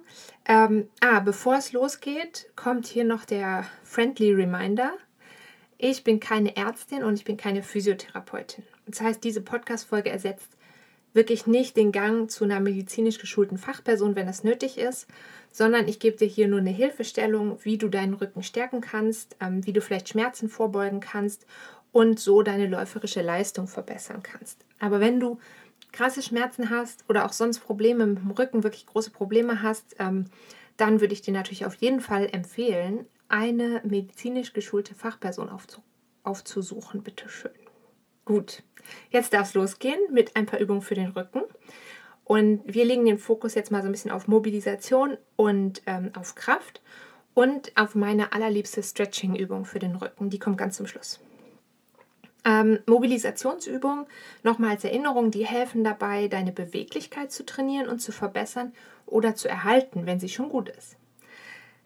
Ähm, 0.46 0.88
ah, 1.00 1.20
bevor 1.20 1.56
es 1.56 1.72
losgeht, 1.72 2.50
kommt 2.54 2.86
hier 2.86 3.04
noch 3.04 3.24
der 3.24 3.64
Friendly 3.82 4.32
Reminder. 4.32 4.92
Ich 5.78 6.04
bin 6.04 6.20
keine 6.20 6.56
Ärztin 6.56 7.02
und 7.02 7.14
ich 7.14 7.24
bin 7.24 7.36
keine 7.36 7.62
Physiotherapeutin. 7.62 8.64
Das 8.86 9.00
heißt, 9.00 9.24
diese 9.24 9.40
Podcast-Folge 9.40 10.10
ersetzt 10.10 10.56
wirklich 11.14 11.46
nicht 11.46 11.76
den 11.76 11.92
Gang 11.92 12.30
zu 12.30 12.44
einer 12.44 12.60
medizinisch 12.60 13.18
geschulten 13.18 13.58
Fachperson, 13.58 14.16
wenn 14.16 14.28
es 14.28 14.44
nötig 14.44 14.78
ist, 14.78 15.06
sondern 15.50 15.88
ich 15.88 15.98
gebe 15.98 16.16
dir 16.16 16.28
hier 16.28 16.48
nur 16.48 16.60
eine 16.60 16.70
Hilfestellung, 16.70 17.58
wie 17.64 17.78
du 17.78 17.88
deinen 17.88 18.14
Rücken 18.14 18.42
stärken 18.42 18.80
kannst, 18.80 19.36
ähm, 19.40 19.66
wie 19.66 19.72
du 19.72 19.80
vielleicht 19.80 20.08
Schmerzen 20.08 20.48
vorbeugen 20.48 21.00
kannst 21.00 21.46
und 21.92 22.18
so 22.18 22.42
deine 22.42 22.66
läuferische 22.66 23.22
Leistung 23.22 23.66
verbessern 23.66 24.22
kannst. 24.22 24.64
Aber 24.78 25.00
wenn 25.00 25.20
du 25.20 25.38
krasse 25.92 26.22
Schmerzen 26.22 26.70
hast 26.70 27.04
oder 27.08 27.24
auch 27.26 27.32
sonst 27.32 27.60
Probleme 27.60 28.06
mit 28.06 28.18
dem 28.18 28.30
Rücken, 28.30 28.64
wirklich 28.64 28.86
große 28.86 29.10
Probleme 29.10 29.62
hast, 29.62 29.96
ähm, 29.98 30.26
dann 30.76 31.00
würde 31.00 31.12
ich 31.12 31.22
dir 31.22 31.32
natürlich 31.32 31.66
auf 31.66 31.74
jeden 31.76 32.00
Fall 32.00 32.28
empfehlen, 32.32 33.06
eine 33.28 33.80
medizinisch 33.84 34.52
geschulte 34.52 34.94
Fachperson 34.94 35.48
aufzusuchen. 36.22 37.02
Bitte 37.02 37.28
schön. 37.28 37.52
Gut, 38.24 38.62
jetzt 39.10 39.32
darf 39.32 39.48
es 39.48 39.54
losgehen 39.54 39.98
mit 40.10 40.36
ein 40.36 40.46
paar 40.46 40.60
Übungen 40.60 40.82
für 40.82 40.94
den 40.94 41.10
Rücken. 41.10 41.42
Und 42.24 42.62
wir 42.66 42.84
legen 42.84 43.04
den 43.04 43.18
Fokus 43.18 43.54
jetzt 43.54 43.70
mal 43.70 43.82
so 43.82 43.88
ein 43.88 43.92
bisschen 43.92 44.10
auf 44.10 44.28
Mobilisation 44.28 45.18
und 45.36 45.82
ähm, 45.86 46.12
auf 46.14 46.34
Kraft. 46.34 46.80
Und 47.34 47.72
auf 47.76 47.94
meine 47.94 48.32
allerliebste 48.32 48.82
Stretching-Übung 48.82 49.64
für 49.64 49.78
den 49.78 49.96
Rücken. 49.96 50.28
Die 50.28 50.38
kommt 50.38 50.58
ganz 50.58 50.76
zum 50.76 50.86
Schluss. 50.86 51.18
Ähm, 52.44 52.80
Mobilisationsübungen, 52.86 54.06
nochmal 54.42 54.70
als 54.70 54.84
Erinnerung, 54.84 55.30
die 55.30 55.46
helfen 55.46 55.84
dabei, 55.84 56.26
deine 56.26 56.52
Beweglichkeit 56.52 57.30
zu 57.30 57.46
trainieren 57.46 57.88
und 57.88 58.00
zu 58.00 58.10
verbessern 58.10 58.72
oder 59.06 59.34
zu 59.36 59.48
erhalten, 59.48 60.06
wenn 60.06 60.18
sie 60.18 60.28
schon 60.28 60.48
gut 60.48 60.68
ist. 60.68 60.96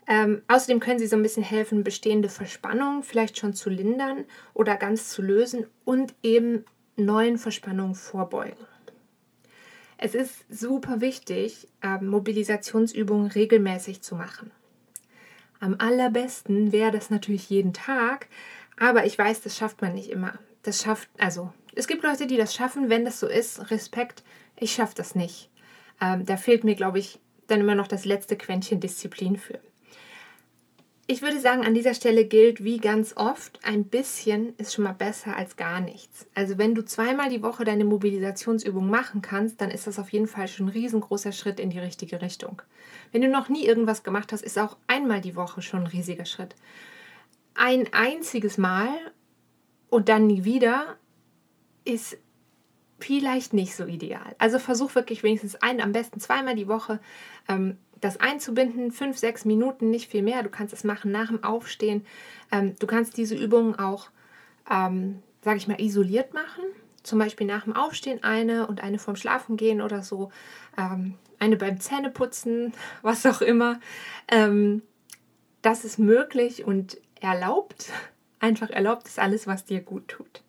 Ähm, 0.06 0.42
außerdem 0.48 0.80
können 0.80 0.98
sie 0.98 1.08
so 1.08 1.16
ein 1.16 1.22
bisschen 1.22 1.42
helfen, 1.42 1.82
bestehende 1.82 2.28
Verspannungen 2.28 3.02
vielleicht 3.02 3.38
schon 3.38 3.54
zu 3.54 3.68
lindern 3.70 4.24
oder 4.54 4.76
ganz 4.76 5.10
zu 5.10 5.20
lösen 5.20 5.66
und 5.84 6.14
eben 6.22 6.64
neuen 6.96 7.38
Verspannungen 7.38 7.94
vorbeugen. 7.94 8.66
Es 9.98 10.14
ist 10.14 10.44
super 10.48 11.00
wichtig, 11.00 11.68
ähm, 11.82 12.08
Mobilisationsübungen 12.08 13.30
regelmäßig 13.30 14.02
zu 14.02 14.14
machen. 14.14 14.50
Am 15.58 15.76
allerbesten 15.78 16.70
wäre 16.70 16.92
das 16.92 17.10
natürlich 17.10 17.48
jeden 17.48 17.72
Tag, 17.72 18.28
aber 18.78 19.06
ich 19.06 19.18
weiß, 19.18 19.40
das 19.40 19.56
schafft 19.56 19.80
man 19.80 19.94
nicht 19.94 20.10
immer. 20.10 20.38
Das 20.66 20.82
schafft, 20.82 21.08
also 21.16 21.52
es 21.76 21.86
gibt 21.86 22.02
Leute, 22.02 22.26
die 22.26 22.36
das 22.36 22.52
schaffen, 22.52 22.90
wenn 22.90 23.04
das 23.04 23.20
so 23.20 23.28
ist. 23.28 23.70
Respekt, 23.70 24.24
ich 24.58 24.72
schaffe 24.72 24.96
das 24.96 25.14
nicht. 25.14 25.48
Ähm, 26.00 26.26
da 26.26 26.36
fehlt 26.36 26.64
mir, 26.64 26.74
glaube 26.74 26.98
ich, 26.98 27.20
dann 27.46 27.60
immer 27.60 27.76
noch 27.76 27.86
das 27.86 28.04
letzte 28.04 28.36
Quäntchen 28.36 28.80
Disziplin 28.80 29.36
für. 29.36 29.60
Ich 31.06 31.22
würde 31.22 31.38
sagen, 31.38 31.64
an 31.64 31.74
dieser 31.74 31.94
Stelle 31.94 32.24
gilt 32.24 32.64
wie 32.64 32.78
ganz 32.78 33.16
oft, 33.16 33.60
ein 33.62 33.84
bisschen 33.84 34.56
ist 34.56 34.74
schon 34.74 34.82
mal 34.82 34.92
besser 34.92 35.36
als 35.36 35.54
gar 35.54 35.80
nichts. 35.80 36.26
Also 36.34 36.58
wenn 36.58 36.74
du 36.74 36.84
zweimal 36.84 37.30
die 37.30 37.44
Woche 37.44 37.64
deine 37.64 37.84
Mobilisationsübung 37.84 38.90
machen 38.90 39.22
kannst, 39.22 39.60
dann 39.60 39.70
ist 39.70 39.86
das 39.86 40.00
auf 40.00 40.08
jeden 40.08 40.26
Fall 40.26 40.48
schon 40.48 40.66
ein 40.66 40.70
riesengroßer 40.70 41.30
Schritt 41.30 41.60
in 41.60 41.70
die 41.70 41.78
richtige 41.78 42.20
Richtung. 42.22 42.60
Wenn 43.12 43.22
du 43.22 43.28
noch 43.28 43.48
nie 43.48 43.64
irgendwas 43.64 44.02
gemacht 44.02 44.32
hast, 44.32 44.42
ist 44.42 44.58
auch 44.58 44.76
einmal 44.88 45.20
die 45.20 45.36
Woche 45.36 45.62
schon 45.62 45.82
ein 45.82 45.86
riesiger 45.86 46.24
Schritt. 46.24 46.56
Ein 47.54 47.86
einziges 47.92 48.58
Mal 48.58 48.88
und 49.96 50.10
dann 50.10 50.26
nie 50.26 50.44
wieder 50.44 50.98
ist 51.86 52.18
vielleicht 52.98 53.54
nicht 53.54 53.74
so 53.74 53.86
ideal. 53.86 54.36
Also 54.36 54.58
versuch 54.58 54.94
wirklich 54.94 55.22
wenigstens 55.22 55.56
ein, 55.62 55.80
am 55.80 55.92
besten 55.92 56.20
zweimal 56.20 56.54
die 56.54 56.68
Woche 56.68 57.00
ähm, 57.48 57.78
das 58.02 58.20
einzubinden, 58.20 58.92
fünf, 58.92 59.16
sechs 59.16 59.46
Minuten, 59.46 59.88
nicht 59.88 60.10
viel 60.10 60.20
mehr. 60.20 60.42
Du 60.42 60.50
kannst 60.50 60.74
es 60.74 60.84
machen 60.84 61.12
nach 61.12 61.28
dem 61.28 61.42
Aufstehen. 61.42 62.04
Ähm, 62.52 62.76
du 62.78 62.86
kannst 62.86 63.16
diese 63.16 63.36
Übungen 63.36 63.78
auch, 63.78 64.10
ähm, 64.70 65.22
sage 65.40 65.56
ich 65.56 65.66
mal, 65.66 65.80
isoliert 65.80 66.34
machen. 66.34 66.64
Zum 67.02 67.18
Beispiel 67.18 67.46
nach 67.46 67.64
dem 67.64 67.74
Aufstehen 67.74 68.22
eine 68.22 68.66
und 68.66 68.82
eine 68.82 68.98
vorm 68.98 69.16
Schlafengehen 69.16 69.80
oder 69.80 70.02
so. 70.02 70.30
Ähm, 70.76 71.14
eine 71.38 71.56
beim 71.56 71.80
Zähneputzen, 71.80 72.74
was 73.00 73.24
auch 73.24 73.40
immer. 73.40 73.80
Ähm, 74.28 74.82
das 75.62 75.86
ist 75.86 75.98
möglich 75.98 76.66
und 76.66 76.98
erlaubt. 77.22 77.90
Einfach 78.40 78.70
erlaubt 78.70 79.06
ist 79.06 79.18
alles, 79.18 79.46
was 79.46 79.64
dir 79.64 79.80
gut 79.80 80.08
tut. 80.08 80.42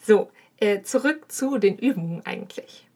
So, 0.00 0.30
äh, 0.58 0.82
zurück 0.82 1.30
zu 1.30 1.58
den 1.58 1.78
Übungen 1.78 2.24
eigentlich. 2.24 2.86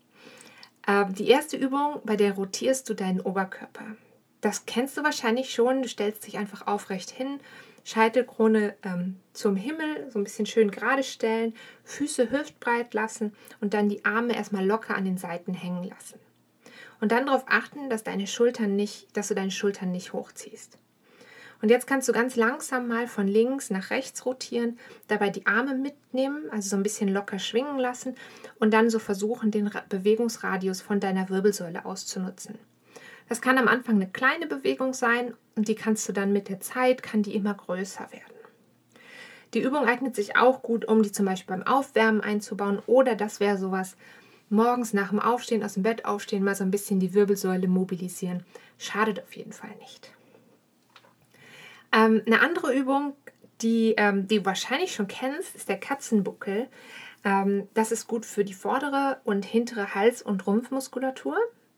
Ähm, 0.86 1.14
die 1.14 1.28
erste 1.28 1.56
Übung, 1.56 2.00
bei 2.04 2.16
der 2.16 2.34
rotierst 2.34 2.88
du 2.88 2.94
deinen 2.94 3.20
Oberkörper. 3.20 3.96
Das 4.40 4.66
kennst 4.66 4.96
du 4.96 5.02
wahrscheinlich 5.02 5.52
schon. 5.52 5.82
Du 5.82 5.88
stellst 5.88 6.26
dich 6.26 6.38
einfach 6.38 6.66
aufrecht 6.66 7.10
hin, 7.10 7.40
Scheitelkrone 7.84 8.76
ähm, 8.82 9.16
zum 9.32 9.56
Himmel, 9.56 10.10
so 10.10 10.18
ein 10.18 10.24
bisschen 10.24 10.46
schön 10.46 10.70
gerade 10.70 11.02
stellen, 11.02 11.54
Füße 11.84 12.30
hüftbreit 12.30 12.94
lassen 12.94 13.34
und 13.60 13.74
dann 13.74 13.88
die 13.88 14.04
Arme 14.04 14.34
erstmal 14.34 14.64
locker 14.64 14.96
an 14.96 15.04
den 15.04 15.18
Seiten 15.18 15.54
hängen 15.54 15.84
lassen. 15.84 16.18
Und 17.00 17.12
dann 17.12 17.26
darauf 17.26 17.44
achten, 17.46 17.90
dass 17.90 18.02
deine 18.02 18.26
Schultern 18.26 18.74
nicht, 18.74 19.16
dass 19.16 19.28
du 19.28 19.34
deine 19.34 19.50
Schultern 19.50 19.92
nicht 19.92 20.12
hochziehst. 20.12 20.78
Und 21.62 21.70
jetzt 21.70 21.86
kannst 21.86 22.08
du 22.08 22.12
ganz 22.12 22.36
langsam 22.36 22.88
mal 22.88 23.06
von 23.06 23.26
links 23.26 23.70
nach 23.70 23.90
rechts 23.90 24.26
rotieren, 24.26 24.78
dabei 25.08 25.30
die 25.30 25.46
Arme 25.46 25.74
mitnehmen, 25.74 26.44
also 26.50 26.68
so 26.68 26.76
ein 26.76 26.82
bisschen 26.82 27.08
locker 27.08 27.38
schwingen 27.38 27.78
lassen 27.78 28.14
und 28.58 28.72
dann 28.72 28.90
so 28.90 28.98
versuchen, 28.98 29.50
den 29.50 29.70
Bewegungsradius 29.88 30.80
von 30.80 31.00
deiner 31.00 31.28
Wirbelsäule 31.28 31.84
auszunutzen. 31.84 32.58
Das 33.28 33.40
kann 33.40 33.58
am 33.58 33.68
Anfang 33.68 33.96
eine 33.96 34.08
kleine 34.08 34.46
Bewegung 34.46 34.92
sein 34.92 35.34
und 35.56 35.68
die 35.68 35.74
kannst 35.74 36.08
du 36.08 36.12
dann 36.12 36.32
mit 36.32 36.48
der 36.48 36.60
Zeit, 36.60 37.02
kann 37.02 37.22
die 37.22 37.34
immer 37.34 37.54
größer 37.54 38.12
werden. 38.12 38.36
Die 39.54 39.62
Übung 39.62 39.86
eignet 39.86 40.14
sich 40.14 40.36
auch 40.36 40.62
gut, 40.62 40.84
um 40.86 41.02
die 41.02 41.12
zum 41.12 41.24
Beispiel 41.24 41.56
beim 41.56 41.66
Aufwärmen 41.66 42.20
einzubauen 42.20 42.80
oder 42.86 43.14
das 43.14 43.40
wäre 43.40 43.58
sowas, 43.58 43.96
morgens 44.48 44.92
nach 44.92 45.10
dem 45.10 45.20
Aufstehen, 45.20 45.64
aus 45.64 45.74
dem 45.74 45.82
Bett 45.82 46.04
aufstehen, 46.04 46.44
mal 46.44 46.54
so 46.54 46.62
ein 46.62 46.70
bisschen 46.70 47.00
die 47.00 47.14
Wirbelsäule 47.14 47.68
mobilisieren. 47.68 48.44
Schadet 48.78 49.22
auf 49.22 49.34
jeden 49.34 49.52
Fall 49.52 49.74
nicht. 49.80 50.15
Ähm, 51.96 52.22
eine 52.26 52.40
andere 52.42 52.74
Übung, 52.74 53.14
die, 53.62 53.94
ähm, 53.96 54.28
die 54.28 54.38
du 54.40 54.44
wahrscheinlich 54.44 54.94
schon 54.94 55.08
kennst, 55.08 55.56
ist 55.56 55.68
der 55.68 55.80
Katzenbuckel. 55.80 56.68
Ähm, 57.24 57.68
das 57.72 57.90
ist 57.90 58.06
gut 58.06 58.26
für 58.26 58.44
die 58.44 58.52
vordere 58.52 59.18
und 59.24 59.46
hintere 59.46 59.94
Hals- 59.94 60.20
und 60.20 60.46
Rumpfmuskulatur. 60.46 61.36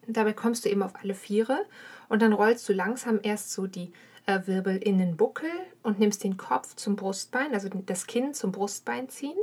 Dabei 0.09 0.33
kommst 0.33 0.65
du 0.65 0.71
eben 0.71 0.83
auf 0.83 0.95
alle 1.01 1.15
Viere 1.15 1.65
und 2.09 2.21
dann 2.21 2.33
rollst 2.33 2.69
du 2.69 2.73
langsam 2.73 3.21
erst 3.23 3.53
so 3.53 3.67
die 3.67 3.93
äh, 4.27 4.41
Wirbel 4.47 4.79
in 4.79 4.99
den 4.99 5.17
Buckel 5.17 5.51
und 5.83 6.01
nimmst 6.01 6.25
den 6.25 6.37
Kopf 6.37 6.75
zum 6.75 6.97
Brustbein, 6.97 7.55
also 7.55 7.69
das 7.69 8.07
Kinn 8.07 8.35
zum 8.35 8.51
Brustbein 8.51 9.09
ziehen 9.09 9.39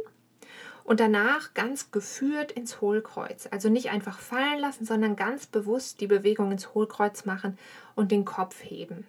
und 0.84 1.00
danach 1.00 1.54
ganz 1.54 1.92
geführt 1.92 2.52
ins 2.52 2.82
Hohlkreuz. 2.82 3.48
Also 3.52 3.70
nicht 3.70 3.92
einfach 3.92 4.20
fallen 4.20 4.60
lassen, 4.60 4.86
sondern 4.86 5.16
ganz 5.16 5.46
bewusst 5.46 6.02
die 6.02 6.08
Bewegung 6.08 6.52
ins 6.52 6.74
Hohlkreuz 6.74 7.26
machen 7.26 7.58
und 7.96 8.12
den 8.12 8.26
Kopf 8.26 8.62
heben. 8.64 9.06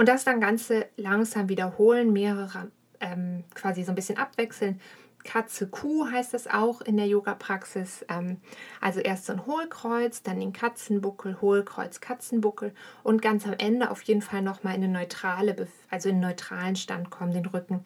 Und 0.00 0.08
das 0.08 0.24
dann 0.24 0.40
Ganze 0.40 0.86
langsam 0.96 1.50
wiederholen, 1.50 2.10
mehrere 2.10 2.70
ähm, 3.00 3.44
quasi 3.54 3.82
so 3.82 3.92
ein 3.92 3.94
bisschen 3.94 4.16
abwechseln. 4.16 4.80
Katze, 5.24 5.68
Kuh 5.68 6.10
heißt 6.10 6.32
das 6.32 6.46
auch 6.46 6.80
in 6.80 6.96
der 6.96 7.06
Yoga-Praxis. 7.06 8.06
Ähm, 8.08 8.38
also 8.80 9.00
erst 9.00 9.26
so 9.26 9.34
ein 9.34 9.44
Hohlkreuz, 9.44 10.22
dann 10.22 10.40
den 10.40 10.54
Katzenbuckel, 10.54 11.42
Hohlkreuz, 11.42 12.00
Katzenbuckel 12.00 12.74
und 13.02 13.20
ganz 13.20 13.46
am 13.46 13.52
Ende 13.58 13.90
auf 13.90 14.00
jeden 14.04 14.22
Fall 14.22 14.40
nochmal 14.40 14.74
in 14.74 14.84
eine 14.84 15.00
neutrale, 15.00 15.68
also 15.90 16.08
in 16.08 16.14
einen 16.14 16.24
neutralen 16.24 16.76
Stand 16.76 17.10
kommen, 17.10 17.34
den 17.34 17.44
Rücken 17.44 17.84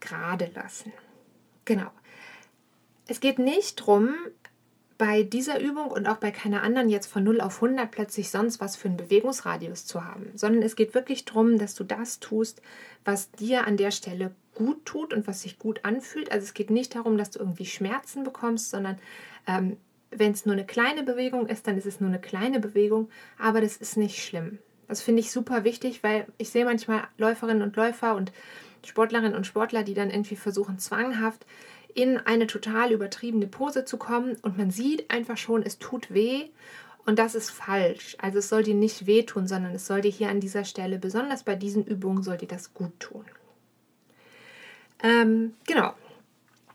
gerade 0.00 0.50
lassen. 0.52 0.92
Genau. 1.64 1.92
Es 3.06 3.20
geht 3.20 3.38
nicht 3.38 3.78
darum, 3.78 4.16
bei 4.98 5.22
dieser 5.22 5.60
Übung 5.60 5.90
und 5.90 6.06
auch 6.06 6.16
bei 6.16 6.30
keiner 6.30 6.62
anderen 6.62 6.88
jetzt 6.88 7.06
von 7.06 7.22
0 7.22 7.40
auf 7.40 7.62
100 7.62 7.90
plötzlich 7.90 8.30
sonst 8.30 8.60
was 8.60 8.76
für 8.76 8.88
einen 8.88 8.96
Bewegungsradius 8.96 9.84
zu 9.84 10.04
haben, 10.04 10.30
sondern 10.34 10.62
es 10.62 10.76
geht 10.76 10.94
wirklich 10.94 11.24
darum, 11.24 11.58
dass 11.58 11.74
du 11.74 11.84
das 11.84 12.18
tust, 12.18 12.62
was 13.04 13.30
dir 13.32 13.66
an 13.66 13.76
der 13.76 13.90
Stelle 13.90 14.34
gut 14.54 14.84
tut 14.86 15.12
und 15.12 15.26
was 15.26 15.42
sich 15.42 15.58
gut 15.58 15.84
anfühlt. 15.84 16.32
Also 16.32 16.44
es 16.44 16.54
geht 16.54 16.70
nicht 16.70 16.94
darum, 16.94 17.18
dass 17.18 17.30
du 17.30 17.38
irgendwie 17.38 17.66
Schmerzen 17.66 18.24
bekommst, 18.24 18.70
sondern 18.70 18.98
ähm, 19.46 19.76
wenn 20.10 20.32
es 20.32 20.46
nur 20.46 20.54
eine 20.54 20.64
kleine 20.64 21.02
Bewegung 21.02 21.46
ist, 21.46 21.66
dann 21.66 21.76
ist 21.76 21.86
es 21.86 22.00
nur 22.00 22.08
eine 22.08 22.20
kleine 22.20 22.58
Bewegung, 22.58 23.10
aber 23.38 23.60
das 23.60 23.76
ist 23.76 23.96
nicht 23.96 24.24
schlimm. 24.24 24.58
Das 24.88 25.02
finde 25.02 25.20
ich 25.20 25.30
super 25.30 25.64
wichtig, 25.64 26.02
weil 26.02 26.26
ich 26.38 26.50
sehe 26.50 26.64
manchmal 26.64 27.02
Läuferinnen 27.18 27.62
und 27.62 27.76
Läufer 27.76 28.14
und 28.14 28.32
Sportlerinnen 28.84 29.34
und 29.34 29.46
Sportler, 29.46 29.82
die 29.82 29.94
dann 29.94 30.10
irgendwie 30.10 30.36
versuchen, 30.36 30.78
zwanghaft 30.78 31.44
in 31.96 32.18
eine 32.18 32.46
total 32.46 32.92
übertriebene 32.92 33.46
Pose 33.46 33.86
zu 33.86 33.96
kommen 33.96 34.36
und 34.42 34.58
man 34.58 34.70
sieht 34.70 35.10
einfach 35.10 35.38
schon, 35.38 35.62
es 35.62 35.78
tut 35.78 36.12
weh 36.12 36.50
und 37.06 37.18
das 37.18 37.34
ist 37.34 37.50
falsch. 37.50 38.16
Also 38.20 38.38
es 38.38 38.50
soll 38.50 38.64
dir 38.64 38.74
nicht 38.74 39.06
wehtun, 39.06 39.48
sondern 39.48 39.74
es 39.74 39.86
soll 39.86 40.02
dir 40.02 40.10
hier 40.10 40.28
an 40.28 40.38
dieser 40.38 40.64
Stelle, 40.64 40.98
besonders 40.98 41.42
bei 41.42 41.54
diesen 41.54 41.86
Übungen, 41.86 42.22
soll 42.22 42.36
dir 42.36 42.48
das 42.48 42.74
gut 42.74 43.00
tun. 43.00 43.24
Ähm, 45.02 45.54
genau. 45.66 45.94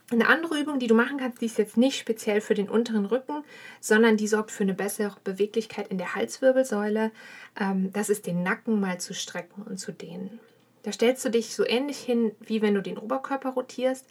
Eine 0.10 0.28
andere 0.28 0.60
Übung, 0.60 0.80
die 0.80 0.88
du 0.88 0.96
machen 0.96 1.18
kannst, 1.20 1.40
die 1.40 1.46
ist 1.46 1.60
jetzt 1.60 1.78
nicht 1.78 2.00
speziell 2.00 2.42
für 2.42 2.56
den 2.56 2.68
unteren 2.68 3.06
Rücken, 3.06 3.44
sondern 3.80 4.18
die 4.18 4.28
sorgt 4.28 4.50
für 4.50 4.64
eine 4.64 4.74
bessere 4.74 5.18
Beweglichkeit 5.24 5.88
in 5.90 6.00
der 6.00 6.16
Halswirbelsäule. 6.16 7.12
Ähm, 7.60 7.94
das 7.94 8.10
ist 8.10 8.26
den 8.26 8.42
Nacken 8.42 8.80
mal 8.80 9.00
zu 9.00 9.14
strecken 9.14 9.62
und 9.62 9.78
zu 9.78 9.92
dehnen. 9.92 10.40
Da 10.84 10.92
stellst 10.92 11.24
du 11.24 11.30
dich 11.30 11.56
so 11.56 11.66
ähnlich 11.66 12.00
hin, 12.00 12.32
wie 12.40 12.62
wenn 12.62 12.74
du 12.74 12.82
den 12.82 12.98
Oberkörper 12.98 13.52
rotierst. 13.52 14.08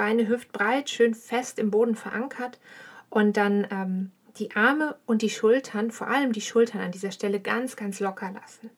Beine 0.00 0.28
hüftbreit, 0.28 0.88
schön 0.88 1.14
fest 1.14 1.58
im 1.58 1.70
Boden 1.70 1.94
verankert 1.94 2.58
und 3.10 3.36
dann 3.36 3.66
ähm, 3.70 4.12
die 4.38 4.56
Arme 4.56 4.96
und 5.04 5.20
die 5.20 5.28
Schultern, 5.28 5.90
vor 5.90 6.08
allem 6.08 6.32
die 6.32 6.40
Schultern 6.40 6.80
an 6.80 6.90
dieser 6.90 7.10
Stelle 7.10 7.38
ganz, 7.38 7.76
ganz 7.76 8.00
locker 8.00 8.32
lassen. 8.32 8.70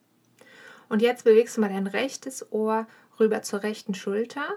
Und 0.88 1.00
jetzt 1.00 1.22
bewegst 1.22 1.56
du 1.56 1.60
mal 1.60 1.70
dein 1.70 1.86
rechtes 1.86 2.50
Ohr 2.50 2.88
rüber 3.20 3.42
zur 3.42 3.62
rechten 3.62 3.94
Schulter 3.94 4.48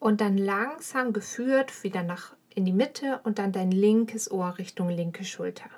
und 0.00 0.20
dann 0.20 0.36
langsam 0.36 1.12
geführt 1.12 1.84
wieder 1.84 2.02
nach 2.02 2.34
in 2.52 2.64
die 2.64 2.72
Mitte 2.72 3.20
und 3.22 3.38
dann 3.38 3.52
dein 3.52 3.70
linkes 3.70 4.28
Ohr 4.32 4.58
Richtung 4.58 4.88
linke 4.88 5.24
Schulter. 5.24 5.70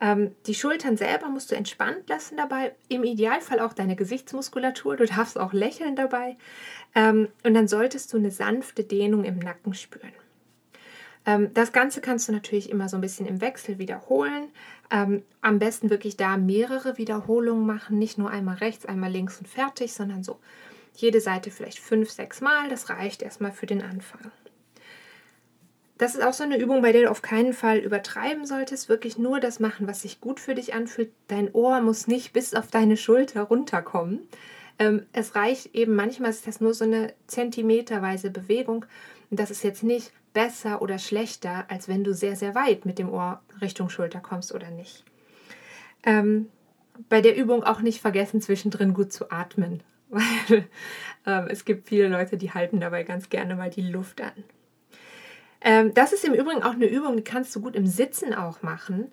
Ähm, 0.00 0.34
die 0.46 0.54
Schultern 0.54 0.96
selber 0.96 1.28
musst 1.28 1.50
du 1.50 1.54
entspannt 1.54 2.08
lassen 2.08 2.36
dabei, 2.36 2.74
im 2.88 3.02
Idealfall 3.02 3.60
auch 3.60 3.72
deine 3.72 3.96
Gesichtsmuskulatur, 3.96 4.96
du 4.96 5.06
darfst 5.06 5.38
auch 5.38 5.52
lächeln 5.52 5.96
dabei 5.96 6.36
ähm, 6.94 7.28
und 7.44 7.54
dann 7.54 7.66
solltest 7.66 8.12
du 8.12 8.18
eine 8.18 8.30
sanfte 8.30 8.84
Dehnung 8.84 9.24
im 9.24 9.38
Nacken 9.38 9.72
spüren. 9.72 10.12
Ähm, 11.24 11.52
das 11.54 11.72
Ganze 11.72 12.00
kannst 12.00 12.28
du 12.28 12.32
natürlich 12.32 12.70
immer 12.70 12.88
so 12.88 12.96
ein 12.96 13.00
bisschen 13.00 13.26
im 13.26 13.40
Wechsel 13.40 13.78
wiederholen. 13.78 14.48
Ähm, 14.90 15.22
am 15.40 15.58
besten 15.58 15.90
wirklich 15.90 16.16
da 16.16 16.36
mehrere 16.36 16.98
Wiederholungen 16.98 17.66
machen, 17.66 17.98
nicht 17.98 18.18
nur 18.18 18.30
einmal 18.30 18.56
rechts, 18.56 18.86
einmal 18.86 19.10
links 19.10 19.38
und 19.38 19.48
fertig, 19.48 19.92
sondern 19.92 20.22
so 20.22 20.38
jede 20.94 21.20
Seite 21.20 21.50
vielleicht 21.50 21.78
fünf, 21.78 22.10
sechs 22.10 22.40
Mal. 22.40 22.68
Das 22.68 22.88
reicht 22.88 23.22
erstmal 23.22 23.52
für 23.52 23.66
den 23.66 23.82
Anfang. 23.82 24.30
Das 25.98 26.14
ist 26.14 26.22
auch 26.22 26.34
so 26.34 26.44
eine 26.44 26.58
Übung, 26.58 26.82
bei 26.82 26.92
der 26.92 27.02
du 27.02 27.10
auf 27.10 27.22
keinen 27.22 27.54
Fall 27.54 27.78
übertreiben 27.78 28.44
solltest. 28.44 28.88
Wirklich 28.88 29.16
nur 29.16 29.40
das 29.40 29.60
machen, 29.60 29.86
was 29.86 30.02
sich 30.02 30.20
gut 30.20 30.40
für 30.40 30.54
dich 30.54 30.74
anfühlt. 30.74 31.10
Dein 31.28 31.52
Ohr 31.52 31.80
muss 31.80 32.06
nicht 32.06 32.32
bis 32.34 32.54
auf 32.54 32.68
deine 32.68 32.98
Schulter 32.98 33.42
runterkommen. 33.42 34.20
Ähm, 34.78 35.06
es 35.12 35.34
reicht 35.34 35.74
eben, 35.74 35.94
manchmal 35.94 36.30
ist 36.30 36.46
das 36.46 36.60
nur 36.60 36.74
so 36.74 36.84
eine 36.84 37.14
zentimeterweise 37.26 38.30
Bewegung. 38.30 38.84
Und 39.30 39.40
das 39.40 39.50
ist 39.50 39.64
jetzt 39.64 39.82
nicht 39.82 40.12
besser 40.34 40.82
oder 40.82 40.98
schlechter, 40.98 41.64
als 41.68 41.88
wenn 41.88 42.04
du 42.04 42.12
sehr, 42.12 42.36
sehr 42.36 42.54
weit 42.54 42.84
mit 42.84 42.98
dem 42.98 43.08
Ohr 43.08 43.40
Richtung 43.62 43.88
Schulter 43.88 44.20
kommst 44.20 44.54
oder 44.54 44.70
nicht. 44.70 45.02
Ähm, 46.04 46.50
bei 47.08 47.22
der 47.22 47.36
Übung 47.36 47.64
auch 47.64 47.80
nicht 47.80 48.02
vergessen, 48.02 48.42
zwischendrin 48.42 48.92
gut 48.92 49.14
zu 49.14 49.30
atmen, 49.30 49.82
weil 50.10 50.66
ähm, 51.24 51.46
es 51.48 51.64
gibt 51.64 51.88
viele 51.88 52.08
Leute, 52.08 52.36
die 52.36 52.52
halten 52.52 52.80
dabei 52.80 53.02
ganz 53.02 53.30
gerne 53.30 53.56
mal 53.56 53.70
die 53.70 53.80
Luft 53.80 54.20
an. 54.20 54.44
Ähm, 55.60 55.94
das 55.94 56.12
ist 56.12 56.24
im 56.24 56.34
Übrigen 56.34 56.62
auch 56.62 56.74
eine 56.74 56.86
Übung, 56.86 57.16
die 57.16 57.24
kannst 57.24 57.54
du 57.56 57.60
gut 57.60 57.74
im 57.74 57.86
Sitzen 57.86 58.34
auch 58.34 58.62
machen. 58.62 59.10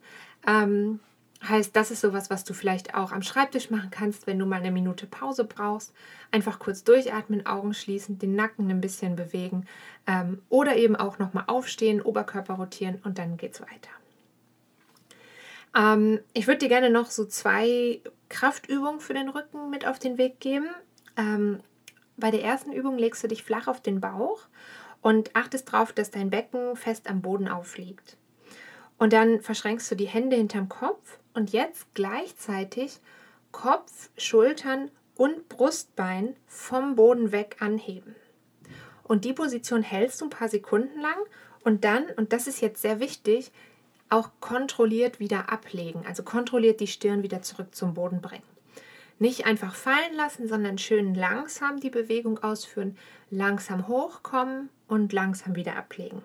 Ähm, 0.47 0.99
Heißt, 1.47 1.75
das 1.75 1.91
ist 1.91 1.99
sowas, 1.99 2.29
was 2.29 2.45
du 2.45 2.53
vielleicht 2.53 2.95
auch 2.95 3.11
am 3.11 3.21
Schreibtisch 3.21 3.69
machen 3.69 3.89
kannst, 3.91 4.27
wenn 4.27 4.39
du 4.39 4.45
mal 4.45 4.61
eine 4.61 4.71
Minute 4.71 5.05
Pause 5.07 5.43
brauchst. 5.43 5.93
Einfach 6.31 6.57
kurz 6.57 6.85
durchatmen, 6.85 7.45
Augen 7.45 7.73
schließen, 7.73 8.17
den 8.17 8.35
Nacken 8.35 8.69
ein 8.69 8.79
bisschen 8.79 9.17
bewegen 9.17 9.65
ähm, 10.07 10.41
oder 10.47 10.77
eben 10.77 10.95
auch 10.95 11.19
nochmal 11.19 11.43
aufstehen, 11.47 12.01
Oberkörper 12.01 12.53
rotieren 12.53 12.99
und 13.03 13.17
dann 13.17 13.35
geht's 13.35 13.59
weiter. 13.59 13.89
Ähm, 15.75 16.21
ich 16.33 16.47
würde 16.47 16.59
dir 16.59 16.69
gerne 16.69 16.89
noch 16.89 17.11
so 17.11 17.25
zwei 17.25 17.99
Kraftübungen 18.29 19.01
für 19.01 19.13
den 19.13 19.27
Rücken 19.27 19.69
mit 19.69 19.85
auf 19.85 19.99
den 19.99 20.17
Weg 20.17 20.39
geben. 20.39 20.69
Ähm, 21.17 21.59
bei 22.15 22.31
der 22.31 22.43
ersten 22.43 22.71
Übung 22.71 22.97
legst 22.97 23.21
du 23.21 23.27
dich 23.27 23.43
flach 23.43 23.67
auf 23.67 23.81
den 23.81 23.99
Bauch 23.99 24.47
und 25.03 25.35
achtest 25.35 25.71
darauf, 25.71 25.93
dass 25.93 26.09
dein 26.09 26.31
Becken 26.31 26.75
fest 26.75 27.07
am 27.07 27.21
Boden 27.21 27.47
aufliegt. 27.47 28.17
Und 28.97 29.13
dann 29.13 29.41
verschränkst 29.41 29.91
du 29.91 29.95
die 29.95 30.07
Hände 30.07 30.37
hinterm 30.37 30.69
Kopf 30.69 31.19
und 31.33 31.51
jetzt 31.51 31.93
gleichzeitig 31.93 32.99
Kopf, 33.51 34.09
Schultern 34.17 34.89
und 35.15 35.49
Brustbein 35.49 36.35
vom 36.47 36.95
Boden 36.95 37.31
weg 37.31 37.57
anheben. 37.59 38.15
Und 39.03 39.25
die 39.25 39.33
Position 39.33 39.83
hältst 39.83 40.21
du 40.21 40.25
ein 40.25 40.31
paar 40.31 40.49
Sekunden 40.49 40.99
lang 41.01 41.19
und 41.63 41.83
dann, 41.83 42.05
und 42.15 42.31
das 42.31 42.47
ist 42.47 42.61
jetzt 42.61 42.81
sehr 42.81 42.99
wichtig, 42.99 43.51
auch 44.09 44.29
kontrolliert 44.39 45.19
wieder 45.19 45.51
ablegen. 45.51 46.05
Also 46.07 46.23
kontrolliert 46.23 46.79
die 46.79 46.87
Stirn 46.87 47.23
wieder 47.23 47.41
zurück 47.41 47.75
zum 47.75 47.93
Boden 47.93 48.21
bringen. 48.21 48.52
Nicht 49.19 49.45
einfach 49.45 49.75
fallen 49.75 50.15
lassen, 50.15 50.47
sondern 50.47 50.77
schön 50.77 51.15
langsam 51.15 51.79
die 51.79 51.89
Bewegung 51.89 52.39
ausführen, 52.39 52.97
langsam 53.29 53.87
hochkommen 53.87 54.69
und 54.87 55.13
langsam 55.13 55.55
wieder 55.55 55.75
ablegen. 55.75 56.21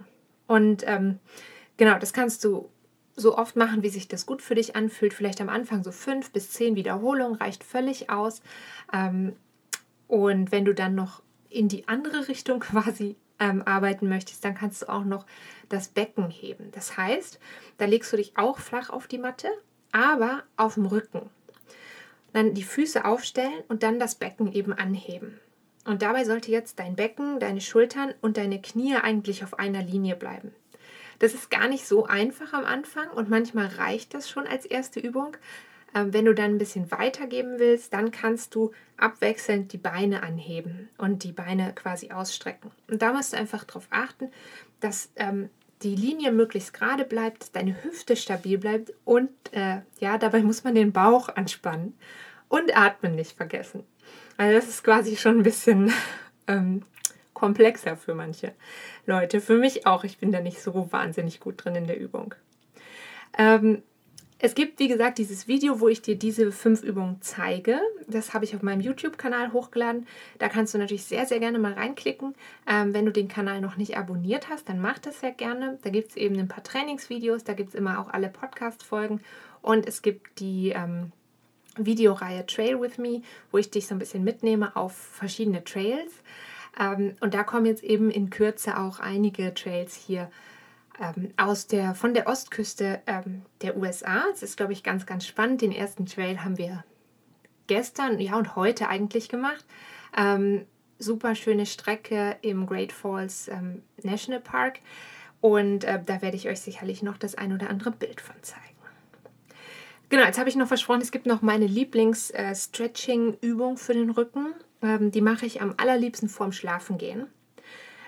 Und 0.47 0.83
ähm, 0.87 1.19
genau, 1.77 1.99
das 1.99 2.13
kannst 2.13 2.45
du 2.45 2.71
so 3.15 3.37
oft 3.37 3.57
machen, 3.57 3.83
wie 3.83 3.89
sich 3.89 4.09
das 4.09 4.27
gut 4.27 4.43
für 4.43 4.55
dich 4.55 4.77
anfühlt. 4.77 5.13
Vielleicht 5.13 5.41
am 5.41 5.49
Anfang 5.49 5.83
so 5.83 5.93
fünf 5.93 6.31
bis 6.31 6.51
zehn 6.51 6.77
Wiederholungen 6.77 7.37
reicht 7.37 7.65
völlig 7.65 8.11
aus. 8.11 8.43
Ähm, 8.93 9.37
und 10.07 10.53
wenn 10.53 10.65
du 10.65 10.75
dann 10.75 10.95
noch 10.95 11.23
in 11.51 11.69
die 11.69 11.87
andere 11.89 12.29
Richtung 12.29 12.61
quasi 12.61 13.17
ähm, 13.39 13.63
arbeiten 13.65 14.09
möchtest, 14.09 14.45
dann 14.45 14.55
kannst 14.55 14.83
du 14.83 14.89
auch 14.89 15.05
noch 15.05 15.27
das 15.69 15.89
Becken 15.89 16.31
heben. 16.31 16.71
Das 16.73 16.97
heißt, 16.97 17.39
da 17.77 17.85
legst 17.85 18.13
du 18.13 18.17
dich 18.17 18.37
auch 18.37 18.59
flach 18.59 18.91
auf 18.91 19.07
die 19.07 19.19
Matte, 19.19 19.49
aber 19.93 20.43
auf 20.57 20.75
dem 20.75 20.87
Rücken. 20.87 21.31
Dann 22.39 22.55
die 22.55 22.63
Füße 22.63 23.05
aufstellen 23.05 23.65
und 23.67 23.83
dann 23.83 23.99
das 23.99 24.15
Becken 24.15 24.53
eben 24.53 24.73
anheben. 24.73 25.41
Und 25.85 26.03
dabei 26.03 26.25
sollte 26.25 26.53
jetzt 26.53 26.79
dein 26.79 26.95
Becken, 26.95 27.41
deine 27.41 27.61
Schultern 27.61 28.15
und 28.21 28.37
deine 28.37 28.63
Knie 28.63 28.95
eigentlich 28.95 29.43
auf 29.43 29.59
einer 29.59 29.83
Linie 29.83 30.15
bleiben. 30.15 30.53
Das 31.19 31.35
ist 31.35 31.51
gar 31.51 31.67
nicht 31.67 31.85
so 31.85 32.07
einfach 32.07 32.53
am 32.53 32.65
Anfang 32.65 33.11
und 33.11 33.29
manchmal 33.29 33.67
reicht 33.67 34.15
das 34.15 34.31
schon 34.31 34.47
als 34.47 34.67
erste 34.67 35.01
Übung. 35.01 35.37
Ähm, 35.97 36.13
wenn 36.13 36.27
du 36.27 36.33
dann 36.33 36.53
ein 36.53 36.59
bisschen 36.59 36.93
weitergeben 36.93 37.59
willst, 37.59 37.93
dann 37.93 38.13
kannst 38.13 38.55
du 38.55 38.71
abwechselnd 38.99 39.73
die 39.73 39.79
Beine 39.79 40.23
anheben 40.23 40.91
und 40.97 41.25
die 41.25 41.33
Beine 41.33 41.73
quasi 41.75 42.13
ausstrecken. 42.13 42.71
Und 42.89 43.03
da 43.03 43.13
musst 43.13 43.33
du 43.33 43.37
einfach 43.37 43.65
darauf 43.65 43.89
achten, 43.91 44.31
dass 44.79 45.11
ähm, 45.17 45.51
die 45.83 45.97
Linie 45.97 46.31
möglichst 46.31 46.73
gerade 46.73 47.05
bleibt, 47.05 47.57
deine 47.57 47.83
Hüfte 47.83 48.15
stabil 48.15 48.59
bleibt 48.59 48.93
und 49.05 49.31
äh, 49.51 49.79
ja, 49.99 50.19
dabei 50.19 50.43
muss 50.43 50.63
man 50.63 50.77
den 50.77 50.93
Bauch 50.93 51.31
anspannen 51.31 51.95
und 52.49 52.77
atmen 52.77 53.15
nicht 53.15 53.37
vergessen. 53.37 53.85
Also 54.37 54.57
das 54.57 54.69
ist 54.69 54.85
quasi 54.85 55.17
schon 55.17 55.39
ein 55.39 55.43
bisschen 55.43 55.93
ähm, 56.47 56.83
komplexer 57.35 57.97
für 57.97 58.15
manche 58.15 58.53
Leute. 59.07 59.41
Für 59.41 59.57
mich 59.57 59.87
auch. 59.87 60.05
Ich 60.05 60.19
bin 60.19 60.33
da 60.33 60.41
nicht 60.41 60.61
so 60.61 60.93
wahnsinnig 60.93 61.41
gut 61.41 61.65
drin 61.65 61.77
in 61.77 61.87
der 61.87 61.99
Übung. 61.99 62.35
Ähm, 63.37 63.83
es 64.41 64.55
gibt, 64.55 64.79
wie 64.79 64.87
gesagt, 64.87 65.19
dieses 65.19 65.49
Video, 65.49 65.81
wo 65.81 65.89
ich 65.89 66.01
dir 66.01 66.17
diese 66.17 66.53
fünf 66.53 66.85
Übungen 66.85 67.21
zeige. 67.21 67.81
Das 68.07 68.35
habe 68.35 68.45
ich 68.45 68.55
auf 68.55 68.63
meinem 68.63 68.81
YouTube-Kanal 68.81 69.53
hochgeladen. 69.53 70.07
Da 70.39 70.49
kannst 70.49 70.75
du 70.75 70.79
natürlich 70.79 71.05
sehr, 71.05 71.27
sehr 71.27 71.41
gerne 71.41 71.59
mal 71.59 71.73
reinklicken. 71.73 72.35
Ähm, 72.69 72.95
wenn 72.95 73.05
du 73.05 73.11
den 73.11 73.27
Kanal 73.27 73.61
noch 73.61 73.77
nicht 73.77 73.97
abonniert 73.97 74.49
hast, 74.49 74.69
dann 74.69 74.81
mach 74.81 75.01
das 75.01 75.21
sehr 75.21 75.33
gerne. 75.33 75.79
Da 75.83 75.91
gibt 75.91 76.11
es 76.11 76.17
eben 76.17 76.39
ein 76.39 76.47
paar 76.47 76.63
Trainingsvideos, 76.63 77.43
da 77.43 77.55
gibt 77.55 77.71
es 77.71 77.75
immer 77.75 77.99
auch 77.99 78.11
alle 78.11 78.29
Podcast-Folgen 78.29 79.21
und 79.61 79.89
es 79.89 80.03
gibt 80.03 80.39
die 80.39 80.71
ähm, 80.71 81.11
Videoreihe 81.85 82.47
Trail 82.47 82.81
with 82.81 82.99
Me, 82.99 83.23
wo 83.51 83.59
ich 83.59 83.71
dich 83.71 83.87
so 83.87 83.95
ein 83.95 83.99
bisschen 83.99 84.25
mitnehme 84.25 84.75
auf 84.77 84.95
verschiedene 84.95 85.65
Trails. 85.65 86.13
Ähm, 86.79 87.17
und 87.21 87.35
da 87.35 87.45
kommen 87.45 87.67
jetzt 87.67 87.83
eben 87.83 88.11
in 88.11 88.31
Kürze 88.31 88.79
auch 88.79 89.01
einige 89.01 89.55
Trails 89.55 89.95
hier 89.95 90.31
ähm, 91.01 91.33
aus 91.37 91.67
der, 91.67 91.95
von 91.95 92.15
der 92.15 92.27
Ostküste 92.27 93.01
ähm, 93.07 93.43
der 93.63 93.77
USA. 93.77 94.25
Es 94.33 94.43
ist, 94.43 94.57
glaube 94.57 94.73
ich, 94.73 94.83
ganz, 94.83 95.07
ganz 95.07 95.27
spannend. 95.27 95.63
Den 95.63 95.73
ersten 95.73 96.07
Trail 96.07 96.45
haben 96.45 96.59
wir 96.59 96.85
gestern, 97.67 98.19
ja 98.19 98.37
und 98.37 98.57
heute 98.57 98.89
eigentlich 98.89 99.29
gemacht. 99.29 99.65
Ähm, 100.17 100.67
super 100.99 101.35
schöne 101.35 101.67
Strecke 101.67 102.37
im 102.43 102.67
Great 102.67 102.93
Falls 102.93 103.49
ähm, 103.49 103.83
National 104.03 104.41
Park. 104.41 104.81
Und 105.41 105.85
äh, 105.85 106.01
da 106.05 106.21
werde 106.21 106.37
ich 106.37 106.49
euch 106.49 106.61
sicherlich 106.61 107.03
noch 107.03 107.17
das 107.17 107.37
ein 107.37 107.53
oder 107.53 107.71
andere 107.71 107.93
Bild 107.93 108.21
von 108.21 108.35
zeigen. 108.43 108.78
Genau, 110.11 110.25
jetzt 110.25 110.39
habe 110.39 110.49
ich 110.49 110.57
noch 110.57 110.69
versprochen, 110.69 111.03
es 111.03 111.11
gibt 111.11 111.27
noch 111.27 111.43
meine 111.43 111.67
Lieblings-Stretching-Übung 111.67 113.75
äh, 113.75 113.79
für 113.79 113.93
den 113.93 114.09
Rücken. 114.11 114.55
Ähm, 114.81 115.11
die 115.11 115.21
mache 115.21 115.45
ich 115.45 115.61
am 115.61 115.75
allerliebsten 115.77 116.31
vorm 116.31 116.53
Schlafengehen. 116.53 117.27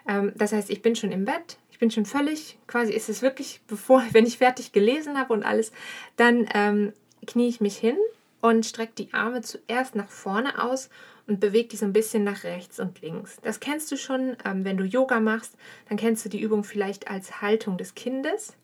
Ähm, 0.08 0.32
das 0.34 0.52
heißt, 0.52 0.70
ich 0.70 0.80
bin 0.80 0.96
schon 0.96 1.12
im 1.12 1.26
Bett, 1.26 1.58
ich 1.70 1.78
bin 1.78 1.90
schon 1.90 2.06
völlig, 2.06 2.58
quasi 2.66 2.94
ist 2.94 3.10
es 3.10 3.20
wirklich, 3.20 3.60
bevor, 3.66 4.02
wenn 4.12 4.24
ich 4.24 4.38
fertig 4.38 4.72
gelesen 4.72 5.18
habe 5.18 5.34
und 5.34 5.42
alles, 5.42 5.72
dann 6.16 6.48
ähm, 6.54 6.94
knie 7.26 7.48
ich 7.48 7.60
mich 7.60 7.76
hin 7.76 7.98
und 8.40 8.64
strecke 8.64 8.94
die 8.96 9.12
Arme 9.12 9.42
zuerst 9.42 9.94
nach 9.94 10.08
vorne 10.08 10.62
aus 10.62 10.88
und 11.26 11.38
bewege 11.38 11.68
die 11.68 11.76
so 11.76 11.84
ein 11.84 11.92
bisschen 11.92 12.24
nach 12.24 12.44
rechts 12.44 12.80
und 12.80 13.02
links. 13.02 13.36
Das 13.42 13.60
kennst 13.60 13.92
du 13.92 13.98
schon, 13.98 14.38
wenn 14.42 14.78
du 14.78 14.84
Yoga 14.84 15.20
machst, 15.20 15.54
dann 15.88 15.98
kennst 15.98 16.24
du 16.24 16.30
die 16.30 16.40
Übung 16.40 16.64
vielleicht 16.64 17.10
als 17.10 17.42
Haltung 17.42 17.76
des 17.76 17.94
Kindes. 17.94 18.56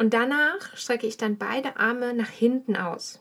Und 0.00 0.14
danach 0.14 0.74
strecke 0.78 1.06
ich 1.06 1.18
dann 1.18 1.36
beide 1.36 1.76
Arme 1.76 2.14
nach 2.14 2.30
hinten 2.30 2.74
aus. 2.74 3.20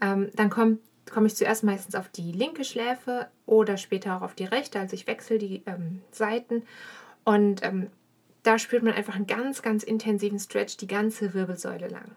Ähm, 0.00 0.30
dann 0.36 0.48
komme 0.48 0.78
ich 1.26 1.34
zuerst 1.34 1.64
meistens 1.64 1.96
auf 1.96 2.08
die 2.08 2.30
linke 2.30 2.62
Schläfe 2.62 3.26
oder 3.46 3.76
später 3.76 4.16
auch 4.16 4.22
auf 4.22 4.36
die 4.36 4.44
rechte. 4.44 4.78
Also 4.78 4.94
ich 4.94 5.08
wechsle 5.08 5.38
die 5.38 5.64
ähm, 5.66 6.02
Seiten 6.12 6.62
und 7.24 7.64
ähm, 7.64 7.90
da 8.44 8.60
spürt 8.60 8.84
man 8.84 8.94
einfach 8.94 9.16
einen 9.16 9.26
ganz, 9.26 9.60
ganz 9.60 9.82
intensiven 9.82 10.38
Stretch 10.38 10.76
die 10.76 10.86
ganze 10.86 11.34
Wirbelsäule 11.34 11.88
lang. 11.88 12.12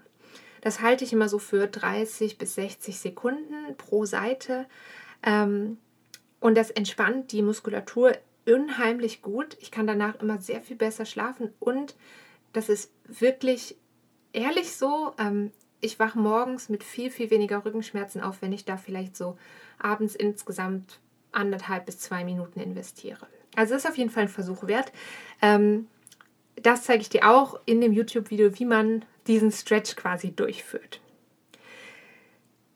Das 0.62 0.82
halte 0.82 1.04
ich 1.04 1.12
immer 1.12 1.28
so 1.28 1.39
für 1.39 1.65
30 1.65 2.38
bis 2.38 2.54
60 2.54 3.00
Sekunden 3.00 3.76
pro 3.80 4.06
Seite 4.06 4.67
ähm, 5.24 5.80
und 6.39 6.56
das 6.56 6.70
entspannt 6.70 7.32
die 7.32 7.41
Muskulatur 7.41 8.12
unheimlich 8.46 9.24
gut. 9.24 9.58
Ich 9.60 9.72
kann 9.72 9.88
danach 9.88 10.22
immer 10.22 10.39
sehr 10.39 10.62
viel 10.62 10.76
besser 10.76 11.06
schlafen 11.06 11.52
und 11.60 11.96
das 12.54 12.70
ist 12.70 12.91
wirklich 13.19 13.76
ehrlich 14.34 14.76
so. 14.76 15.13
Ähm, 15.17 15.52
ich 15.82 16.00
wache 16.00 16.19
morgens 16.19 16.69
mit 16.69 16.84
viel, 16.84 17.10
viel 17.10 17.30
weniger 17.32 17.65
Rückenschmerzen 17.65 18.21
auf, 18.21 18.41
wenn 18.41 18.54
ich 18.54 18.65
da 18.65 18.78
vielleicht 18.78 19.17
so 19.17 19.38
abends 19.80 20.15
insgesamt 20.15 21.00
anderthalb 21.32 21.86
bis 21.86 21.97
zwei 21.97 22.24
Minuten 22.24 22.60
investiere. 22.60 23.28
Also 23.56 23.76
ist 23.76 23.88
auf 23.88 23.97
jeden 23.97 24.10
Fall 24.10 24.24
ein 24.24 24.30
Versuch 24.30 24.67
wert. 24.67 24.91
Ähm, 25.41 25.88
das 26.56 26.84
zeige 26.84 27.02
ich 27.02 27.10
dir 27.10 27.30
auch 27.30 27.60
in 27.65 27.82
dem 27.82 27.91
YouTube-Video, 27.91 28.58
wie 28.60 28.65
man 28.65 29.06
diesen 29.28 29.52
Stretch 29.52 29.95
quasi 29.95 30.32
durchführt. 30.32 31.02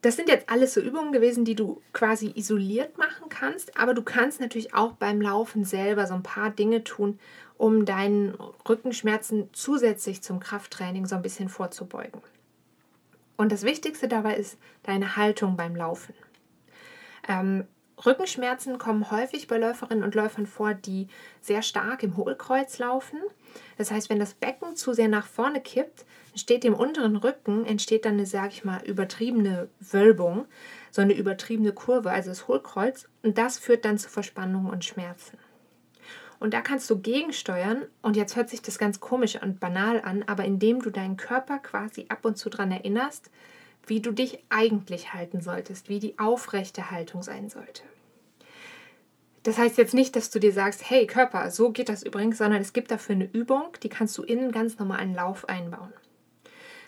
Das 0.02 0.16
sind 0.16 0.30
jetzt 0.30 0.50
alles 0.50 0.76
so 0.76 0.82
Übungen 0.82 1.12
gewesen, 1.12 1.46
die 1.46 1.56
du 1.56 1.82
quasi 1.92 2.32
isoliert 2.36 2.98
machen 2.98 3.28
kannst, 3.30 3.76
aber 3.80 3.96
du 3.96 4.04
kannst 4.04 4.40
natürlich 4.40 4.76
auch 4.76 4.94
beim 4.94 5.20
Laufen 5.20 5.66
selber 5.66 6.06
so 6.06 6.14
ein 6.14 6.22
paar 6.22 6.52
Dinge 6.52 6.84
tun, 6.84 7.20
um 7.58 7.86
deinen 7.86 8.36
Rückenschmerzen 8.68 9.50
zusätzlich 9.54 10.22
zum 10.22 10.40
Krafttraining 10.40 11.06
so 11.06 11.16
ein 11.16 11.22
bisschen 11.22 11.50
vorzubeugen. 11.50 12.22
Und 13.38 13.52
das 13.52 13.64
Wichtigste 13.64 14.08
dabei 14.08 14.36
ist 14.36 14.58
deine 14.84 15.16
Haltung 15.16 15.58
beim 15.58 15.76
Laufen. 15.76 16.14
Ähm, 17.28 17.66
Rückenschmerzen 18.04 18.78
kommen 18.78 19.10
häufig 19.10 19.48
bei 19.48 19.58
Läuferinnen 19.58 20.04
und 20.04 20.16
Läufern 20.16 20.48
vor, 20.48 20.74
die 20.74 21.08
sehr 21.40 21.62
stark 21.62 22.04
im 22.04 22.18
Hohlkreuz 22.18 22.78
laufen. 22.80 23.20
Das 23.78 23.92
heißt, 23.92 24.10
wenn 24.10 24.20
das 24.20 24.34
Becken 24.34 24.76
zu 24.76 24.94
sehr 24.94 25.08
nach 25.08 25.26
vorne 25.26 25.62
kippt, 25.62 26.06
entsteht 26.32 26.66
im 26.66 26.74
unteren 26.74 27.16
Rücken, 27.16 27.66
entsteht 27.66 28.04
dann 28.06 28.16
eine, 28.16 28.26
sage 28.26 28.50
ich 28.50 28.66
mal, 28.66 28.84
übertriebene 28.84 29.70
Wölbung, 29.80 30.46
so 30.92 31.02
eine 31.02 31.14
übertriebene 31.14 31.72
Kurve, 31.72 32.12
also 32.12 32.30
das 32.30 32.48
Hohlkreuz. 32.50 33.08
Und 33.24 33.38
das 33.38 33.58
führt 33.58 33.86
dann 33.86 33.98
zu 33.98 34.10
Verspannungen 34.10 34.72
und 34.72 34.84
Schmerzen. 34.84 35.38
Und 36.40 36.54
da 36.54 36.62
kannst 36.62 36.90
du 36.90 37.00
gegensteuern. 37.00 37.84
Und 38.02 38.16
jetzt 38.16 38.36
hört 38.36 38.50
sich 38.50 38.62
das 38.62 38.78
ganz 38.78 39.00
komisch 39.00 39.42
und 39.42 39.60
banal 39.60 40.02
an, 40.02 40.24
aber 40.28 40.46
indem 40.46 40.82
du 40.82 40.90
deinen 40.90 41.18
Körper 41.18 41.60
quasi 41.60 42.06
ab 42.10 42.26
und 42.26 42.38
zu 42.38 42.50
daran 42.50 42.72
erinnerst, 42.72 43.32
wie 43.88 44.02
du 44.02 44.12
dich 44.12 44.44
eigentlich 44.50 45.14
halten 45.14 45.42
solltest, 45.42 45.90
wie 45.90 46.00
die 46.00 46.18
aufrechte 46.18 46.92
Haltung 46.92 47.22
sein 47.22 47.50
sollte. 47.50 47.84
Das 49.44 49.60
heißt 49.60 49.78
jetzt 49.78 49.94
nicht, 49.94 50.16
dass 50.16 50.32
du 50.32 50.40
dir 50.40 50.52
sagst, 50.52 50.90
hey 50.90 51.06
Körper, 51.06 51.52
so 51.52 51.72
geht 51.72 51.88
das 51.88 52.02
übrigens, 52.02 52.40
sondern 52.40 52.62
es 52.62 52.74
gibt 52.74 52.90
dafür 52.90 53.14
eine 53.14 53.30
Übung, 53.32 53.78
die 53.84 53.90
kannst 53.90 54.18
du 54.18 54.24
innen 54.24 54.52
ganz 54.52 54.80
normal 54.80 54.98
einen 54.98 55.14
Lauf 55.14 55.48
einbauen. 55.48 55.94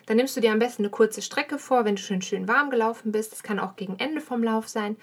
Dann 0.06 0.16
nimmst 0.16 0.36
du 0.36 0.40
dir 0.40 0.50
am 0.50 0.58
besten 0.58 0.82
eine 0.82 0.90
kurze 0.90 1.22
Strecke 1.22 1.58
vor, 1.58 1.84
wenn 1.84 1.94
du 1.94 2.02
schon 2.02 2.22
schön 2.22 2.48
warm 2.48 2.70
gelaufen 2.70 3.12
bist. 3.12 3.30
Das 3.30 3.42
kann 3.42 3.60
auch 3.60 3.76
gegen 3.76 3.98
Ende 3.98 4.20
vom 4.20 4.42
Lauf 4.42 4.66
sein. 4.66 4.96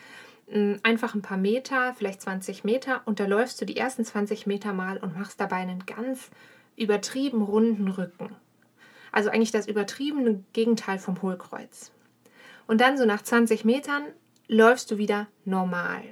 Mm, 0.47 0.75
einfach 0.83 1.15
ein 1.15 1.21
paar 1.21 1.37
Meter, 1.37 1.93
vielleicht 1.93 2.21
20 2.21 2.63
Meter 2.63 3.01
und 3.05 3.19
da 3.19 3.25
läufst 3.25 3.59
du 3.61 3.65
die 3.65 3.77
ersten 3.77 4.05
20 4.05 4.45
Meter 4.45 4.73
mal 4.73 4.97
und 4.97 5.17
machst 5.17 5.39
dabei 5.39 5.57
einen 5.57 5.85
ganz 5.85 6.29
übertrieben 6.75 7.41
runden 7.41 7.87
Rücken. 7.87 8.35
Also 9.11 9.29
eigentlich 9.29 9.51
das 9.51 9.67
übertriebene 9.67 10.43
Gegenteil 10.53 10.99
vom 10.99 11.21
Hohlkreuz. 11.21 11.91
Und 12.67 12.81
dann 12.81 12.97
so 12.97 13.05
nach 13.05 13.21
20 13.21 13.63
Metern 13.63 14.03
läufst 14.47 14.91
du 14.91 14.97
wieder 14.97 15.27
normal. 15.45 16.03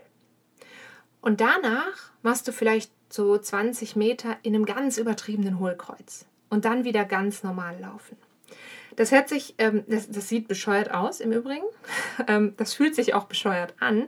Und 1.22 1.41
danach 1.41 2.12
machst 2.22 2.48
du 2.48 2.52
vielleicht 2.52 2.91
so 3.10 3.38
20 3.38 3.96
Meter 3.96 4.38
in 4.43 4.56
einem 4.56 4.65
ganz 4.65 4.98
übertriebenen 4.98 5.60
Hohlkreuz. 5.60 6.26
Und 6.50 6.65
dann 6.65 6.84
wieder 6.84 7.06
ganz 7.06 7.43
normal 7.43 7.80
laufen. 7.80 8.17
Das 8.96 9.12
hört 9.12 9.30
sich, 9.30 9.56
ähm, 9.58 9.84
das, 9.88 10.10
das, 10.10 10.30
sieht 10.30 10.48
bescheuert 10.48 10.92
aus 10.92 11.20
im 11.20 11.32
Übrigen. 11.32 11.66
ähm, 12.28 12.54
das 12.58 12.74
fühlt 12.74 12.96
sich 12.96 13.14
auch 13.14 13.26
bescheuert 13.26 13.74
an. 13.80 14.08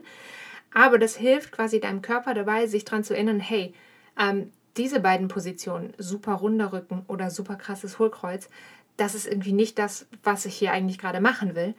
Aber 0.72 0.98
das 0.98 1.16
hilft 1.16 1.52
quasi 1.52 1.80
deinem 1.80 2.02
Körper 2.02 2.34
dabei, 2.34 2.66
sich 2.66 2.84
daran 2.84 3.04
zu 3.04 3.14
erinnern, 3.14 3.40
hey, 3.40 3.74
ähm, 4.18 4.52
diese 4.76 5.00
beiden 5.00 5.28
Positionen, 5.28 5.94
super 5.96 6.34
runder 6.34 6.72
Rücken 6.72 7.04
oder 7.08 7.30
super 7.30 7.56
krasses 7.56 7.98
Hohlkreuz, 7.98 8.50
das 8.96 9.14
ist 9.14 9.26
irgendwie 9.26 9.52
nicht 9.52 9.78
das, 9.78 10.06
was 10.22 10.46
ich 10.46 10.56
hier 10.56 10.72
eigentlich 10.72 10.98
gerade 10.98 11.20
machen 11.20 11.54
will. 11.54 11.74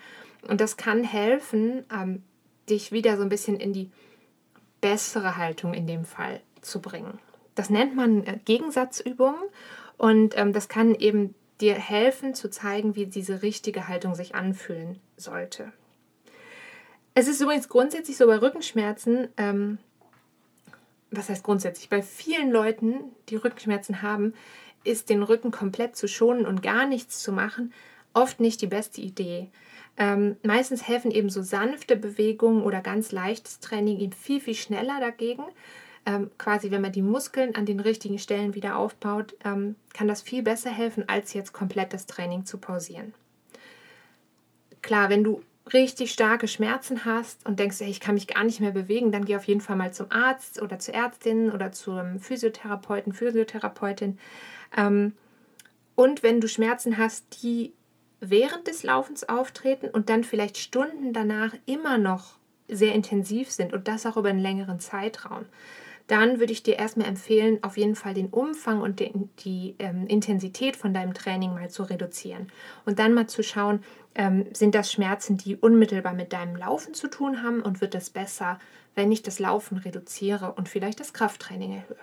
Und 0.47 0.61
das 0.61 0.77
kann 0.77 1.03
helfen, 1.03 1.85
ähm, 1.93 2.23
dich 2.69 2.91
wieder 2.91 3.17
so 3.17 3.23
ein 3.23 3.29
bisschen 3.29 3.59
in 3.59 3.73
die 3.73 3.91
bessere 4.81 5.37
Haltung 5.37 5.73
in 5.73 5.87
dem 5.87 6.05
Fall 6.05 6.41
zu 6.61 6.81
bringen. 6.81 7.19
Das 7.55 7.69
nennt 7.69 7.95
man 7.95 8.23
äh, 8.23 8.39
Gegensatzübungen 8.45 9.41
und 9.97 10.37
ähm, 10.37 10.53
das 10.53 10.69
kann 10.69 10.93
eben 10.93 11.33
dir 11.61 11.75
helfen 11.75 12.33
zu 12.33 12.49
zeigen, 12.49 12.95
wie 12.95 13.07
diese 13.07 13.41
richtige 13.41 13.87
Haltung 13.87 14.15
sich 14.15 14.35
anfühlen 14.35 14.99
sollte. 15.15 15.71
Es 17.13 17.27
ist 17.27 17.41
übrigens 17.41 17.67
grundsätzlich 17.67 18.15
so 18.17 18.27
bei 18.27 18.37
Rückenschmerzen, 18.37 19.29
ähm, 19.37 19.79
was 21.09 21.29
heißt 21.29 21.43
grundsätzlich, 21.43 21.89
bei 21.89 22.01
vielen 22.01 22.51
Leuten, 22.51 22.95
die 23.29 23.37
Rückenschmerzen 23.37 24.01
haben, 24.01 24.33
ist 24.83 25.09
den 25.09 25.23
Rücken 25.23 25.51
komplett 25.51 25.95
zu 25.95 26.07
schonen 26.07 26.45
und 26.45 26.61
gar 26.61 26.85
nichts 26.85 27.21
zu 27.23 27.31
machen, 27.31 27.73
oft 28.13 28.39
nicht 28.39 28.61
die 28.61 28.67
beste 28.67 29.01
Idee. 29.01 29.49
Ähm, 29.97 30.37
meistens 30.43 30.87
helfen 30.87 31.11
eben 31.11 31.29
so 31.29 31.41
sanfte 31.41 31.95
Bewegungen 31.95 32.63
oder 32.63 32.81
ganz 32.81 33.11
leichtes 33.11 33.59
Training 33.59 33.99
eben 33.99 34.13
viel, 34.13 34.39
viel 34.39 34.53
schneller 34.53 34.99
dagegen. 34.99 35.43
Ähm, 36.07 36.31
quasi, 36.37 36.71
wenn 36.71 36.81
man 36.81 36.93
die 36.93 37.01
Muskeln 37.01 37.53
an 37.55 37.65
den 37.65 37.81
richtigen 37.81 38.17
Stellen 38.17 38.55
wieder 38.55 38.77
aufbaut, 38.77 39.35
ähm, 39.43 39.75
kann 39.93 40.07
das 40.07 40.21
viel 40.21 40.41
besser 40.41 40.69
helfen, 40.69 41.03
als 41.09 41.33
jetzt 41.33 41.51
komplett 41.51 41.91
das 41.91 42.05
Training 42.05 42.45
zu 42.45 42.59
pausieren. 42.59 43.13
Klar, 44.81 45.09
wenn 45.09 45.25
du 45.25 45.43
richtig 45.73 46.13
starke 46.13 46.47
Schmerzen 46.47 47.03
hast 47.03 47.45
und 47.45 47.59
denkst, 47.59 47.81
ey, 47.81 47.89
ich 47.89 47.99
kann 47.99 48.15
mich 48.15 48.27
gar 48.27 48.45
nicht 48.45 48.61
mehr 48.61 48.71
bewegen, 48.71 49.11
dann 49.11 49.25
geh 49.25 49.35
auf 49.35 49.43
jeden 49.43 49.59
Fall 49.59 49.75
mal 49.75 49.93
zum 49.93 50.09
Arzt 50.09 50.61
oder 50.61 50.79
zur 50.79 50.93
Ärztin 50.93 51.51
oder 51.51 51.73
zum 51.73 52.21
Physiotherapeuten, 52.21 53.11
Physiotherapeutin. 53.11 54.17
Ähm, 54.77 55.11
und 55.95 56.23
wenn 56.23 56.39
du 56.39 56.47
Schmerzen 56.47 56.97
hast, 56.97 57.43
die 57.43 57.73
während 58.21 58.67
des 58.67 58.83
Laufens 58.83 59.27
auftreten 59.27 59.89
und 59.89 60.07
dann 60.07 60.23
vielleicht 60.23 60.57
Stunden 60.57 61.11
danach 61.11 61.53
immer 61.65 61.97
noch 61.97 62.37
sehr 62.69 62.93
intensiv 62.95 63.51
sind 63.51 63.73
und 63.73 63.89
das 63.89 64.05
auch 64.05 64.15
über 64.15 64.29
einen 64.29 64.39
längeren 64.39 64.79
Zeitraum, 64.79 65.45
dann 66.07 66.39
würde 66.39 66.53
ich 66.53 66.63
dir 66.63 66.77
erstmal 66.77 67.07
empfehlen, 67.07 67.59
auf 67.63 67.77
jeden 67.77 67.95
Fall 67.95 68.13
den 68.13 68.27
Umfang 68.27 68.81
und 68.81 68.99
den, 68.99 69.29
die 69.39 69.75
ähm, 69.79 70.07
Intensität 70.07 70.77
von 70.77 70.93
deinem 70.93 71.13
Training 71.13 71.53
mal 71.53 71.69
zu 71.69 71.83
reduzieren. 71.83 72.49
Und 72.85 72.99
dann 72.99 73.13
mal 73.13 73.27
zu 73.27 73.43
schauen, 73.43 73.83
ähm, 74.15 74.45
sind 74.53 74.73
das 74.73 74.91
Schmerzen, 74.91 75.37
die 75.37 75.57
unmittelbar 75.57 76.13
mit 76.13 76.31
deinem 76.31 76.55
Laufen 76.55 76.93
zu 76.93 77.09
tun 77.09 77.43
haben 77.43 77.61
und 77.61 77.81
wird 77.81 77.93
es 77.93 78.09
besser, 78.09 78.57
wenn 78.95 79.11
ich 79.11 79.21
das 79.21 79.39
Laufen 79.39 79.77
reduziere 79.77 80.53
und 80.53 80.69
vielleicht 80.69 80.99
das 80.99 81.13
Krafttraining 81.13 81.73
erhöhe. 81.73 81.97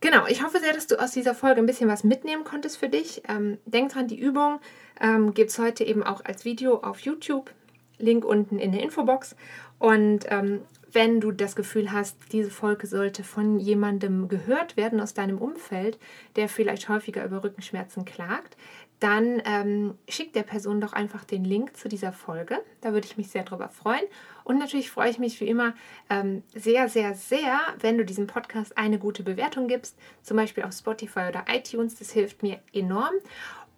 Genau, 0.00 0.26
ich 0.26 0.44
hoffe 0.44 0.60
sehr, 0.60 0.72
dass 0.72 0.86
du 0.86 1.00
aus 1.00 1.12
dieser 1.12 1.34
Folge 1.34 1.60
ein 1.60 1.66
bisschen 1.66 1.88
was 1.88 2.04
mitnehmen 2.04 2.44
konntest 2.44 2.78
für 2.78 2.88
dich. 2.88 3.22
Ähm, 3.28 3.58
denk 3.64 3.92
dran, 3.92 4.06
die 4.06 4.18
Übung 4.18 4.60
ähm, 5.00 5.34
gibt 5.34 5.50
es 5.50 5.58
heute 5.58 5.84
eben 5.84 6.02
auch 6.02 6.24
als 6.24 6.44
Video 6.44 6.78
auf 6.78 7.00
YouTube. 7.00 7.52
Link 7.98 8.24
unten 8.24 8.58
in 8.60 8.70
der 8.70 8.82
Infobox. 8.82 9.34
Und 9.80 10.20
ähm, 10.28 10.60
wenn 10.92 11.20
du 11.20 11.32
das 11.32 11.56
Gefühl 11.56 11.92
hast, 11.92 12.16
diese 12.32 12.50
Folge 12.50 12.86
sollte 12.86 13.24
von 13.24 13.58
jemandem 13.58 14.28
gehört 14.28 14.76
werden 14.76 15.00
aus 15.00 15.14
deinem 15.14 15.38
Umfeld, 15.38 15.98
der 16.36 16.48
vielleicht 16.48 16.88
häufiger 16.88 17.24
über 17.24 17.44
Rückenschmerzen 17.44 18.04
klagt, 18.04 18.56
dann 19.00 19.40
ähm, 19.44 19.94
schick 20.08 20.32
der 20.32 20.42
Person 20.42 20.80
doch 20.80 20.92
einfach 20.92 21.24
den 21.24 21.44
Link 21.44 21.76
zu 21.76 21.88
dieser 21.88 22.12
Folge. 22.12 22.58
Da 22.80 22.92
würde 22.92 23.06
ich 23.06 23.16
mich 23.16 23.28
sehr 23.30 23.44
drüber 23.44 23.68
freuen. 23.68 24.02
Und 24.44 24.58
natürlich 24.58 24.90
freue 24.90 25.10
ich 25.10 25.18
mich 25.18 25.40
wie 25.40 25.46
immer 25.46 25.74
ähm, 26.10 26.42
sehr, 26.54 26.88
sehr, 26.88 27.14
sehr, 27.14 27.60
wenn 27.80 27.96
du 27.96 28.04
diesem 28.04 28.26
Podcast 28.26 28.76
eine 28.76 28.98
gute 28.98 29.22
Bewertung 29.22 29.68
gibst, 29.68 29.96
zum 30.22 30.36
Beispiel 30.36 30.64
auf 30.64 30.72
Spotify 30.72 31.26
oder 31.28 31.44
iTunes. 31.48 31.94
Das 31.96 32.10
hilft 32.10 32.42
mir 32.42 32.58
enorm. 32.72 33.14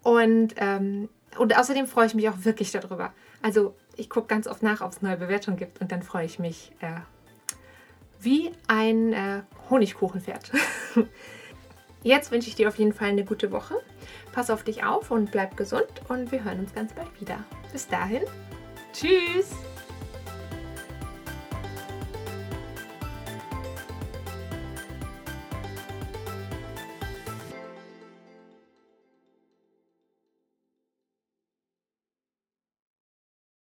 Und, 0.02 0.54
ähm, 0.56 1.10
und 1.36 1.58
außerdem 1.58 1.86
freue 1.86 2.06
ich 2.06 2.14
mich 2.14 2.28
auch 2.28 2.44
wirklich 2.44 2.70
darüber. 2.70 3.12
Also 3.42 3.74
ich 4.00 4.08
gucke 4.08 4.26
ganz 4.26 4.46
oft 4.46 4.62
nach, 4.62 4.80
ob 4.80 4.92
es 4.92 5.02
neue 5.02 5.16
Bewertungen 5.16 5.56
gibt 5.56 5.80
und 5.80 5.92
dann 5.92 6.02
freue 6.02 6.24
ich 6.24 6.38
mich 6.38 6.72
äh, 6.80 7.00
wie 8.18 8.50
ein 8.66 9.12
äh, 9.12 9.42
Honigkuchenpferd. 9.68 10.50
Jetzt 12.02 12.30
wünsche 12.32 12.48
ich 12.48 12.54
dir 12.54 12.68
auf 12.68 12.78
jeden 12.78 12.94
Fall 12.94 13.08
eine 13.08 13.24
gute 13.24 13.52
Woche. 13.52 13.76
Pass 14.32 14.50
auf 14.50 14.64
dich 14.64 14.84
auf 14.84 15.10
und 15.10 15.30
bleib 15.30 15.56
gesund 15.56 15.88
und 16.08 16.32
wir 16.32 16.42
hören 16.42 16.60
uns 16.60 16.74
ganz 16.74 16.94
bald 16.94 17.20
wieder. 17.20 17.44
Bis 17.72 17.86
dahin, 17.88 18.22
tschüss! 18.92 19.50